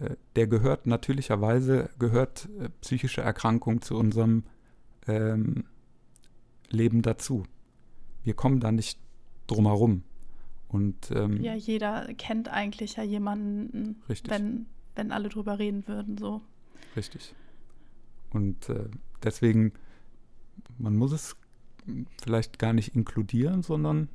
Äh, 0.00 0.16
der 0.34 0.48
gehört 0.48 0.86
natürlicherweise, 0.86 1.90
gehört 2.00 2.48
äh, 2.58 2.68
psychische 2.80 3.20
Erkrankung 3.20 3.80
zu 3.80 3.96
unserem 3.96 4.42
ähm, 5.06 5.66
Leben 6.68 7.02
dazu. 7.02 7.44
Wir 8.24 8.34
kommen 8.34 8.58
da 8.58 8.72
nicht 8.72 8.98
drum 9.46 9.66
herum. 9.66 10.02
Und, 10.68 11.10
ähm, 11.12 11.42
ja, 11.42 11.54
jeder 11.54 12.12
kennt 12.14 12.48
eigentlich 12.48 12.96
ja 12.96 13.02
jemanden, 13.02 14.02
richtig. 14.08 14.30
Wenn, 14.30 14.66
wenn 14.94 15.12
alle 15.12 15.28
drüber 15.28 15.58
reden 15.58 15.86
würden, 15.86 16.18
so. 16.18 16.42
Richtig. 16.96 17.34
Und 18.30 18.68
äh, 18.68 18.88
deswegen, 19.22 19.72
man 20.78 20.96
muss 20.96 21.12
es 21.12 21.36
vielleicht 22.20 22.58
gar 22.58 22.72
nicht 22.72 22.94
inkludieren, 22.94 23.62
sondern 23.62 24.08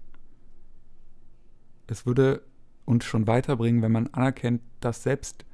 es 1.87 2.05
würde 2.05 2.43
uns 2.85 3.05
schon 3.05 3.27
weiterbringen, 3.27 3.81
wenn 3.81 3.91
man 3.91 4.07
anerkennt, 4.07 4.61
dass 4.79 5.03
selbst 5.03 5.45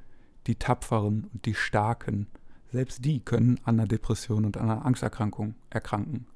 die 0.46 0.56
Tapferen 0.56 1.28
und 1.32 1.46
die 1.46 1.54
Starken, 1.54 2.26
selbst 2.70 3.04
die 3.04 3.20
können 3.20 3.60
an 3.64 3.78
einer 3.78 3.86
Depression 3.86 4.44
und 4.44 4.56
an 4.56 4.70
einer 4.70 4.84
Angsterkrankung 4.84 5.54
erkranken. 5.70 6.26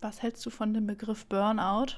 Was 0.00 0.22
hältst 0.22 0.44
du 0.44 0.50
von 0.50 0.74
dem 0.74 0.86
Begriff 0.86 1.26
Burnout? 1.26 1.96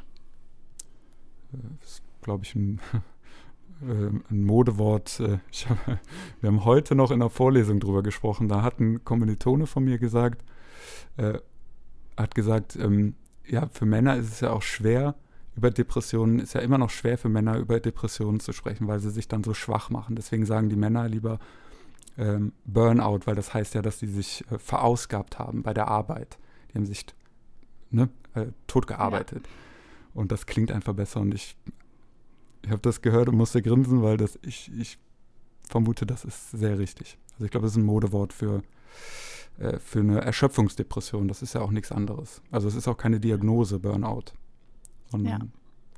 Ist, 1.82 2.02
glaube 2.22 2.44
ich, 2.44 2.54
ein, 2.54 2.80
äh, 3.82 4.10
ein 4.30 4.44
Modewort. 4.44 5.20
Äh, 5.20 5.38
hab, 5.68 5.86
wir 6.40 6.48
haben 6.48 6.64
heute 6.64 6.94
noch 6.94 7.10
in 7.10 7.20
der 7.20 7.30
Vorlesung 7.30 7.80
drüber 7.80 8.02
gesprochen. 8.02 8.48
Da 8.48 8.62
hat 8.62 8.80
ein 8.80 9.04
Kommilitone 9.04 9.66
von 9.66 9.84
mir 9.84 9.98
gesagt, 9.98 10.44
äh, 11.16 11.38
hat 12.16 12.34
gesagt, 12.34 12.76
ähm, 12.76 13.14
ja, 13.46 13.68
für 13.72 13.86
Männer 13.86 14.16
ist 14.16 14.32
es 14.32 14.40
ja 14.40 14.50
auch 14.50 14.62
schwer, 14.62 15.14
über 15.56 15.70
Depressionen, 15.70 16.38
ist 16.38 16.54
ja 16.54 16.60
immer 16.60 16.78
noch 16.78 16.90
schwer 16.90 17.16
für 17.16 17.28
Männer 17.28 17.56
über 17.56 17.80
Depressionen 17.80 18.40
zu 18.40 18.52
sprechen, 18.52 18.86
weil 18.88 19.00
sie 19.00 19.10
sich 19.10 19.26
dann 19.26 19.42
so 19.42 19.54
schwach 19.54 19.88
machen. 19.88 20.14
Deswegen 20.14 20.44
sagen 20.44 20.68
die 20.68 20.76
Männer 20.76 21.08
lieber 21.08 21.38
ähm, 22.18 22.52
Burnout, 22.64 23.20
weil 23.24 23.34
das 23.34 23.54
heißt 23.54 23.74
ja, 23.74 23.82
dass 23.82 23.98
sie 23.98 24.06
sich 24.06 24.44
äh, 24.50 24.58
verausgabt 24.58 25.38
haben 25.38 25.62
bei 25.62 25.72
der 25.72 25.88
Arbeit. 25.88 26.38
Die 26.70 26.78
haben 26.78 26.86
sich 26.86 27.06
ne, 27.90 28.10
äh, 28.34 28.46
totgearbeitet. 28.66 29.46
Ja. 29.46 29.65
Und 30.16 30.32
das 30.32 30.46
klingt 30.46 30.72
einfach 30.72 30.94
besser. 30.94 31.20
Und 31.20 31.34
ich, 31.34 31.56
ich 32.62 32.70
habe 32.70 32.80
das 32.82 33.02
gehört 33.02 33.28
und 33.28 33.36
musste 33.36 33.62
grinsen, 33.62 34.02
weil 34.02 34.16
das, 34.16 34.38
ich, 34.42 34.70
ich 34.76 34.98
vermute, 35.68 36.06
das 36.06 36.24
ist 36.24 36.50
sehr 36.50 36.78
richtig. 36.78 37.18
Also 37.34 37.44
ich 37.44 37.50
glaube, 37.50 37.66
das 37.66 37.72
ist 37.72 37.78
ein 37.78 37.84
Modewort 37.84 38.32
für, 38.32 38.62
äh, 39.58 39.78
für 39.78 40.00
eine 40.00 40.20
Erschöpfungsdepression. 40.22 41.28
Das 41.28 41.42
ist 41.42 41.54
ja 41.54 41.60
auch 41.60 41.70
nichts 41.70 41.92
anderes. 41.92 42.42
Also 42.50 42.66
es 42.66 42.74
ist 42.74 42.88
auch 42.88 42.96
keine 42.96 43.20
Diagnose 43.20 43.78
Burnout 43.78 44.32
sondern 45.10 45.40
ja. 45.40 45.46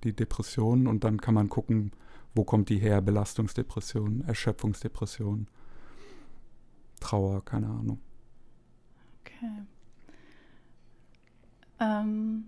die 0.05 0.13
Depression 0.13 0.87
und 0.87 1.05
dann 1.05 1.21
kann 1.21 1.35
man 1.35 1.49
gucken, 1.49 1.93
wo 2.35 2.45
kommt 2.45 2.69
die 2.69 2.79
her? 2.79 3.01
Belastungsdepression, 3.01 4.23
Erschöpfungsdepression, 4.27 5.49
Trauer, 7.01 7.45
keine 7.45 7.69
Ahnung. 7.69 8.01
Okay. 9.21 9.63
Ähm, 11.81 12.45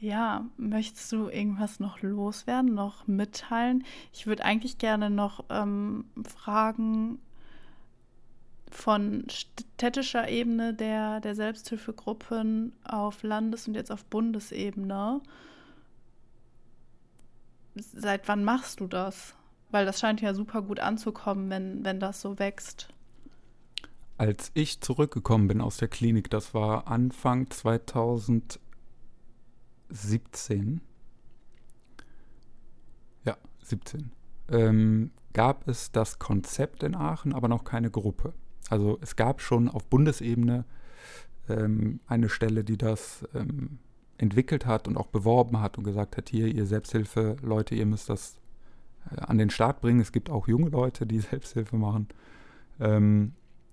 ja, 0.00 0.46
möchtest 0.56 1.12
du 1.12 1.28
irgendwas 1.28 1.78
noch 1.78 2.00
loswerden, 2.00 2.74
noch 2.74 3.06
mitteilen? 3.06 3.84
Ich 4.12 4.26
würde 4.26 4.44
eigentlich 4.44 4.78
gerne 4.78 5.10
noch 5.10 5.44
ähm, 5.50 6.06
fragen 6.26 7.18
von 8.70 9.26
städtischer 9.28 10.28
Ebene 10.28 10.72
der, 10.72 11.20
der 11.20 11.34
Selbsthilfegruppen 11.34 12.72
auf 12.84 13.22
Landes- 13.22 13.68
und 13.68 13.74
jetzt 13.74 13.92
auf 13.92 14.04
Bundesebene. 14.06 15.20
Seit 17.74 18.26
wann 18.26 18.42
machst 18.42 18.80
du 18.80 18.86
das? 18.86 19.34
Weil 19.70 19.84
das 19.84 20.00
scheint 20.00 20.22
ja 20.22 20.32
super 20.32 20.62
gut 20.62 20.80
anzukommen, 20.80 21.50
wenn, 21.50 21.84
wenn 21.84 22.00
das 22.00 22.22
so 22.22 22.38
wächst. 22.38 22.88
Als 24.16 24.50
ich 24.54 24.80
zurückgekommen 24.80 25.48
bin 25.48 25.60
aus 25.60 25.76
der 25.76 25.88
Klinik, 25.88 26.30
das 26.30 26.54
war 26.54 26.88
Anfang 26.88 27.50
2017. 29.90 30.80
Ja, 33.24 33.36
17. 33.62 34.12
Ähm, 34.48 35.10
gab 35.32 35.68
es 35.68 35.92
das 35.92 36.18
Konzept 36.18 36.82
in 36.82 36.94
Aachen, 36.94 37.32
aber 37.32 37.48
noch 37.48 37.64
keine 37.64 37.90
Gruppe. 37.90 38.32
Also 38.68 38.98
es 39.00 39.16
gab 39.16 39.40
schon 39.40 39.68
auf 39.68 39.86
Bundesebene 39.86 40.64
ähm, 41.48 42.00
eine 42.06 42.28
Stelle, 42.28 42.64
die 42.64 42.78
das 42.78 43.26
ähm, 43.34 43.78
entwickelt 44.18 44.66
hat 44.66 44.86
und 44.86 44.96
auch 44.96 45.06
beworben 45.06 45.60
hat 45.60 45.78
und 45.78 45.84
gesagt 45.84 46.16
hat, 46.16 46.28
hier, 46.28 46.46
ihr 46.46 46.66
Selbsthilfe-Leute, 46.66 47.74
ihr 47.74 47.86
müsst 47.86 48.08
das 48.08 48.36
äh, 49.10 49.20
an 49.20 49.38
den 49.38 49.50
Start 49.50 49.80
bringen. 49.80 50.00
Es 50.00 50.12
gibt 50.12 50.30
auch 50.30 50.46
junge 50.48 50.70
Leute, 50.70 51.06
die 51.06 51.20
Selbsthilfe 51.20 51.76
machen. 51.76 52.08
Ähm, 52.78 53.32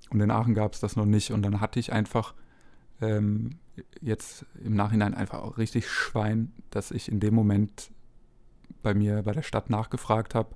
und 0.10 0.22
in 0.22 0.32
Aachen 0.32 0.54
gab 0.54 0.74
es 0.74 0.80
das 0.80 0.96
noch 0.96 1.06
nicht. 1.06 1.32
Und 1.32 1.42
dann 1.42 1.60
hatte 1.60 1.80
ich 1.80 1.92
einfach 1.92 2.34
ähm, 3.02 3.52
jetzt 4.02 4.46
im 4.64 4.76
Nachhinein 4.76 5.14
einfach 5.14 5.42
auch 5.42 5.58
richtig 5.58 5.90
Schwein, 5.90 6.52
dass 6.70 6.92
ich 6.92 7.12
in 7.12 7.20
dem 7.20 7.36
Moment 7.36 7.92
bei 8.82 8.94
mir 8.94 9.24
bei 9.24 9.32
der 9.32 9.44
Stadt 9.44 9.70
nachgefragt 9.70 10.36
habe 10.36 10.56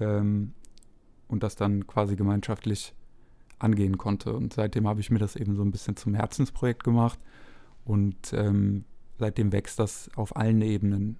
ähm, 0.00 0.54
und 1.26 1.42
das 1.42 1.56
dann 1.56 1.86
quasi 1.86 2.16
gemeinschaftlich 2.16 2.94
angehen 3.58 3.98
konnte. 3.98 4.32
Und 4.34 4.52
seitdem 4.52 4.86
habe 4.86 5.00
ich 5.00 5.10
mir 5.10 5.18
das 5.18 5.36
eben 5.36 5.56
so 5.56 5.62
ein 5.62 5.70
bisschen 5.70 5.96
zum 5.96 6.14
Herzensprojekt 6.14 6.84
gemacht. 6.84 7.18
Und 7.84 8.32
ähm, 8.32 8.84
seitdem 9.18 9.52
wächst 9.52 9.78
das 9.78 10.10
auf 10.14 10.36
allen 10.36 10.62
Ebenen 10.62 11.18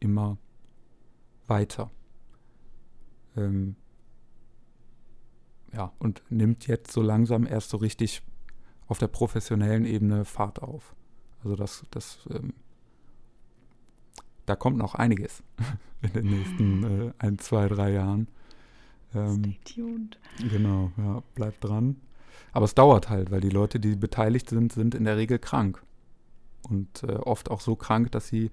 immer 0.00 0.38
weiter. 1.46 1.90
Ähm, 3.36 3.76
ja, 5.72 5.92
und 5.98 6.22
nimmt 6.28 6.66
jetzt 6.66 6.92
so 6.92 7.02
langsam 7.02 7.46
erst 7.46 7.70
so 7.70 7.78
richtig 7.78 8.22
auf 8.92 8.98
der 8.98 9.08
professionellen 9.08 9.86
Ebene 9.86 10.26
Fahrt 10.26 10.60
auf. 10.60 10.94
Also 11.42 11.56
das, 11.56 11.86
das, 11.90 12.18
ähm, 12.30 12.52
da 14.44 14.54
kommt 14.54 14.76
noch 14.76 14.94
einiges 14.94 15.42
in 16.02 16.12
den 16.12 16.26
nächsten 16.26 16.82
äh, 17.08 17.12
ein, 17.16 17.38
zwei, 17.38 17.68
drei 17.68 17.92
Jahren. 17.92 18.28
Ähm, 19.14 19.38
Stay 19.38 19.58
tuned. 19.64 20.18
Genau, 20.50 20.92
ja, 20.98 21.22
bleibt 21.34 21.64
dran. 21.64 21.96
Aber 22.52 22.66
es 22.66 22.74
dauert 22.74 23.08
halt, 23.08 23.30
weil 23.30 23.40
die 23.40 23.48
Leute, 23.48 23.80
die 23.80 23.96
beteiligt 23.96 24.50
sind, 24.50 24.74
sind 24.74 24.94
in 24.94 25.04
der 25.04 25.16
Regel 25.16 25.38
krank. 25.38 25.82
Und 26.68 27.02
äh, 27.04 27.12
oft 27.12 27.50
auch 27.50 27.62
so 27.62 27.74
krank, 27.74 28.12
dass 28.12 28.28
sie 28.28 28.50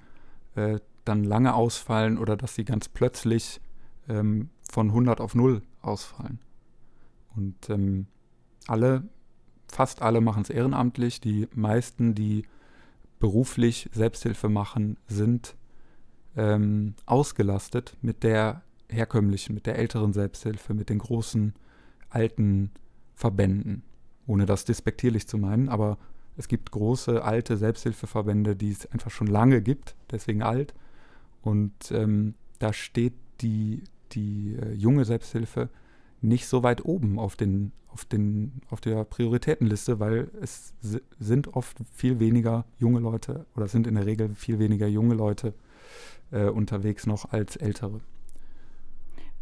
äh, 0.55 0.79
dann 1.03 1.25
lange 1.25 1.53
ausfallen 1.53 2.17
oder 2.17 2.37
dass 2.37 2.55
sie 2.55 2.63
ganz 2.63 2.87
plötzlich 2.87 3.59
ähm, 4.07 4.51
von 4.71 4.87
100 4.87 5.19
auf 5.19 5.35
0 5.35 5.61
ausfallen. 5.81 6.39
Und 7.35 7.69
ähm, 7.69 8.07
alle, 8.67 9.03
fast 9.71 10.01
alle 10.01 10.21
machen 10.21 10.43
es 10.43 10.49
ehrenamtlich. 10.49 11.21
Die 11.21 11.47
meisten, 11.53 12.15
die 12.15 12.45
beruflich 13.19 13.89
Selbsthilfe 13.93 14.49
machen, 14.49 14.97
sind 15.07 15.55
ähm, 16.35 16.95
ausgelastet 17.05 17.97
mit 18.01 18.23
der 18.23 18.61
herkömmlichen, 18.89 19.53
mit 19.53 19.65
der 19.65 19.77
älteren 19.77 20.13
Selbsthilfe, 20.13 20.73
mit 20.73 20.89
den 20.89 20.99
großen 20.99 21.53
alten 22.09 22.71
Verbänden. 23.15 23.83
Ohne 24.25 24.45
das 24.45 24.65
despektierlich 24.65 25.27
zu 25.27 25.37
meinen, 25.37 25.69
aber 25.69 25.97
es 26.37 26.47
gibt 26.47 26.71
große 26.71 27.23
alte 27.23 27.57
Selbsthilfeverbände, 27.57 28.55
die 28.55 28.71
es 28.71 28.85
einfach 28.91 29.11
schon 29.11 29.27
lange 29.27 29.61
gibt, 29.61 29.95
deswegen 30.11 30.41
alt. 30.41 30.73
Und 31.41 31.91
ähm, 31.91 32.35
da 32.59 32.73
steht 32.73 33.13
die, 33.41 33.83
die 34.11 34.55
äh, 34.55 34.73
junge 34.73 35.05
Selbsthilfe 35.05 35.69
nicht 36.21 36.47
so 36.47 36.63
weit 36.63 36.85
oben 36.85 37.19
auf, 37.19 37.35
den, 37.35 37.71
auf, 37.87 38.05
den, 38.05 38.61
auf 38.69 38.81
der 38.81 39.03
Prioritätenliste, 39.03 39.99
weil 39.99 40.29
es 40.41 40.73
sind 41.19 41.53
oft 41.55 41.77
viel 41.93 42.19
weniger 42.19 42.65
junge 42.77 42.99
Leute 42.99 43.45
oder 43.55 43.67
sind 43.67 43.87
in 43.87 43.95
der 43.95 44.05
Regel 44.05 44.33
viel 44.35 44.59
weniger 44.59 44.87
junge 44.87 45.15
Leute 45.15 45.53
äh, 46.31 46.45
unterwegs 46.45 47.05
noch 47.05 47.31
als 47.31 47.55
ältere. 47.55 48.01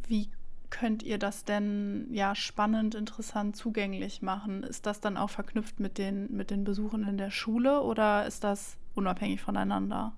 Wie 0.07 0.29
könnt 0.69 1.03
ihr 1.03 1.17
das 1.17 1.45
denn 1.45 2.07
ja 2.11 2.35
spannend, 2.35 2.95
interessant, 2.95 3.55
zugänglich 3.55 4.21
machen? 4.21 4.63
Ist 4.63 4.85
das 4.85 4.99
dann 4.99 5.17
auch 5.17 5.29
verknüpft 5.29 5.79
mit 5.79 5.97
den, 5.97 6.35
mit 6.35 6.51
den 6.51 6.63
Besuchen 6.63 7.07
in 7.07 7.17
der 7.17 7.31
Schule 7.31 7.81
oder 7.81 8.25
ist 8.25 8.43
das 8.43 8.77
unabhängig 8.95 9.41
voneinander? 9.41 10.13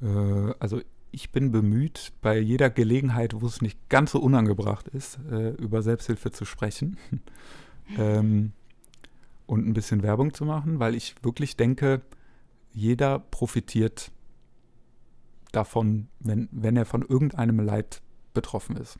Äh, 0.00 0.54
also 0.58 0.80
ich 1.12 1.30
bin 1.30 1.52
bemüht, 1.52 2.12
bei 2.22 2.38
jeder 2.38 2.70
Gelegenheit, 2.70 3.40
wo 3.40 3.46
es 3.46 3.60
nicht 3.60 3.88
ganz 3.88 4.12
so 4.12 4.20
unangebracht 4.20 4.88
ist, 4.88 5.18
äh, 5.30 5.50
über 5.50 5.82
Selbsthilfe 5.82 6.32
zu 6.32 6.44
sprechen 6.44 6.96
ähm, 7.98 8.52
und 9.46 9.66
ein 9.68 9.74
bisschen 9.74 10.02
Werbung 10.02 10.32
zu 10.32 10.46
machen, 10.46 10.80
weil 10.80 10.94
ich 10.94 11.14
wirklich 11.22 11.56
denke, 11.56 12.00
jeder 12.72 13.18
profitiert 13.18 14.10
davon, 15.52 16.08
wenn, 16.18 16.48
wenn 16.50 16.76
er 16.76 16.86
von 16.86 17.02
irgendeinem 17.02 17.60
Leid 17.60 18.00
betroffen 18.32 18.76
ist. 18.76 18.98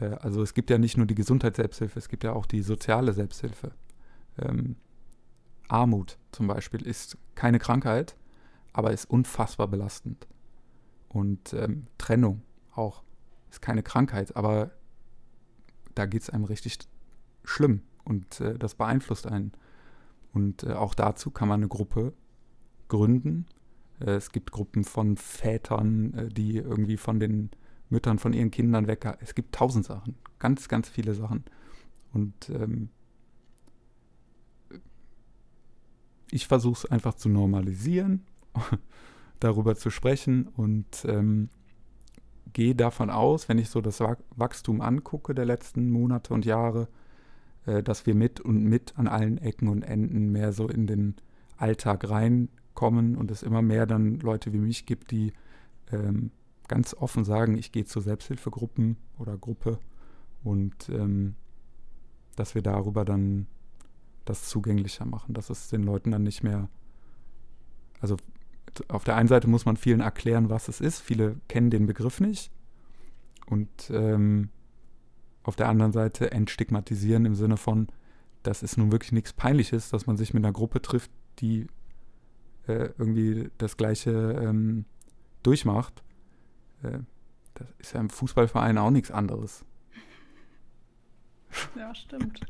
Äh, 0.00 0.10
also 0.20 0.42
es 0.42 0.54
gibt 0.54 0.70
ja 0.70 0.78
nicht 0.78 0.96
nur 0.96 1.06
die 1.06 1.16
Gesundheitsselbsthilfe, 1.16 1.98
es 1.98 2.08
gibt 2.08 2.22
ja 2.22 2.32
auch 2.32 2.46
die 2.46 2.62
soziale 2.62 3.12
Selbsthilfe. 3.12 3.72
Ähm, 4.38 4.76
Armut 5.68 6.18
zum 6.30 6.46
Beispiel 6.46 6.82
ist 6.82 7.18
keine 7.34 7.58
Krankheit, 7.58 8.16
aber 8.72 8.92
ist 8.92 9.10
unfassbar 9.10 9.66
belastend. 9.66 10.28
Und 11.16 11.54
ähm, 11.54 11.86
Trennung 11.96 12.42
auch. 12.74 13.02
Ist 13.50 13.62
keine 13.62 13.82
Krankheit, 13.82 14.36
aber 14.36 14.72
da 15.94 16.04
geht 16.04 16.20
es 16.20 16.28
einem 16.28 16.44
richtig 16.44 16.76
schlimm 17.42 17.80
und 18.04 18.38
äh, 18.42 18.58
das 18.58 18.74
beeinflusst 18.74 19.26
einen. 19.26 19.52
Und 20.34 20.64
äh, 20.64 20.74
auch 20.74 20.94
dazu 20.94 21.30
kann 21.30 21.48
man 21.48 21.60
eine 21.60 21.68
Gruppe 21.68 22.12
gründen. 22.88 23.46
Äh, 23.98 24.10
es 24.10 24.30
gibt 24.30 24.50
Gruppen 24.50 24.84
von 24.84 25.16
Vätern, 25.16 26.12
äh, 26.12 26.28
die 26.28 26.58
irgendwie 26.58 26.98
von 26.98 27.18
den 27.18 27.48
Müttern 27.88 28.18
von 28.18 28.34
ihren 28.34 28.50
Kindern 28.50 28.86
weg. 28.86 29.06
Es 29.20 29.34
gibt 29.34 29.54
tausend 29.54 29.86
Sachen, 29.86 30.16
ganz, 30.38 30.68
ganz 30.68 30.86
viele 30.86 31.14
Sachen. 31.14 31.46
Und 32.12 32.50
ähm, 32.50 32.90
ich 36.30 36.46
versuche 36.46 36.84
es 36.84 36.90
einfach 36.90 37.14
zu 37.14 37.30
normalisieren 37.30 38.26
darüber 39.40 39.76
zu 39.76 39.90
sprechen 39.90 40.48
und 40.48 41.04
ähm, 41.06 41.48
gehe 42.52 42.74
davon 42.74 43.10
aus, 43.10 43.48
wenn 43.48 43.58
ich 43.58 43.68
so 43.68 43.80
das 43.80 44.00
Wachstum 44.00 44.80
angucke 44.80 45.34
der 45.34 45.44
letzten 45.44 45.90
Monate 45.90 46.32
und 46.32 46.44
Jahre, 46.44 46.88
äh, 47.66 47.82
dass 47.82 48.06
wir 48.06 48.14
mit 48.14 48.40
und 48.40 48.64
mit 48.64 48.96
an 48.96 49.08
allen 49.08 49.38
Ecken 49.38 49.68
und 49.68 49.82
Enden 49.82 50.32
mehr 50.32 50.52
so 50.52 50.68
in 50.68 50.86
den 50.86 51.16
Alltag 51.58 52.08
reinkommen 52.08 53.16
und 53.16 53.30
es 53.30 53.42
immer 53.42 53.62
mehr 53.62 53.86
dann 53.86 54.20
Leute 54.20 54.52
wie 54.52 54.58
mich 54.58 54.86
gibt, 54.86 55.10
die 55.10 55.32
ähm, 55.92 56.30
ganz 56.68 56.94
offen 56.94 57.24
sagen, 57.24 57.56
ich 57.56 57.72
gehe 57.72 57.84
zu 57.84 58.00
Selbsthilfegruppen 58.00 58.96
oder 59.18 59.36
Gruppe 59.36 59.78
und 60.42 60.88
ähm, 60.88 61.34
dass 62.36 62.54
wir 62.54 62.62
darüber 62.62 63.04
dann 63.04 63.46
das 64.24 64.48
zugänglicher 64.48 65.04
machen, 65.04 65.34
dass 65.34 65.50
es 65.50 65.68
den 65.68 65.82
Leuten 65.82 66.10
dann 66.10 66.22
nicht 66.22 66.42
mehr, 66.42 66.68
also 68.00 68.16
auf 68.88 69.04
der 69.04 69.16
einen 69.16 69.28
Seite 69.28 69.48
muss 69.48 69.64
man 69.64 69.76
vielen 69.76 70.00
erklären, 70.00 70.50
was 70.50 70.68
es 70.68 70.80
ist. 70.80 71.00
Viele 71.00 71.36
kennen 71.48 71.70
den 71.70 71.86
Begriff 71.86 72.20
nicht. 72.20 72.50
Und 73.46 73.90
ähm, 73.90 74.50
auf 75.42 75.56
der 75.56 75.68
anderen 75.68 75.92
Seite 75.92 76.32
entstigmatisieren 76.32 77.24
im 77.24 77.34
Sinne 77.34 77.56
von, 77.56 77.88
das 78.42 78.62
ist 78.62 78.76
nun 78.76 78.92
wirklich 78.92 79.12
nichts 79.12 79.32
Peinliches, 79.32 79.90
dass 79.90 80.06
man 80.06 80.16
sich 80.16 80.34
mit 80.34 80.44
einer 80.44 80.52
Gruppe 80.52 80.82
trifft, 80.82 81.10
die 81.38 81.66
äh, 82.66 82.90
irgendwie 82.98 83.50
das 83.58 83.76
Gleiche 83.76 84.10
ähm, 84.10 84.84
durchmacht. 85.42 86.02
Äh, 86.82 86.98
das 87.54 87.68
ist 87.78 87.94
ja 87.94 88.00
im 88.00 88.10
Fußballverein 88.10 88.78
auch 88.78 88.90
nichts 88.90 89.10
anderes. 89.10 89.64
Ja, 91.76 91.94
stimmt. 91.94 92.40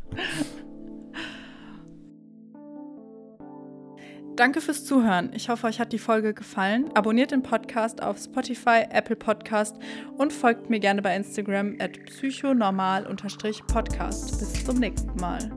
Danke 4.37 4.61
fürs 4.61 4.85
Zuhören. 4.85 5.31
Ich 5.33 5.49
hoffe, 5.49 5.67
euch 5.67 5.81
hat 5.81 5.93
die 5.93 5.99
Folge 5.99 6.35
gefallen. 6.35 6.91
Abonniert 6.95 7.31
den 7.31 7.43
Podcast 7.43 8.03
auf 8.03 8.19
Spotify, 8.19 8.85
Apple 8.91 9.17
Podcast 9.17 9.77
und 10.19 10.31
folgt 10.31 10.69
mir 10.69 10.79
gerne 10.79 11.01
bei 11.01 11.17
Instagram 11.17 11.77
at 11.81 12.05
psychonormal-podcast. 12.05 14.39
Bis 14.39 14.65
zum 14.65 14.79
nächsten 14.79 15.19
Mal. 15.19 15.51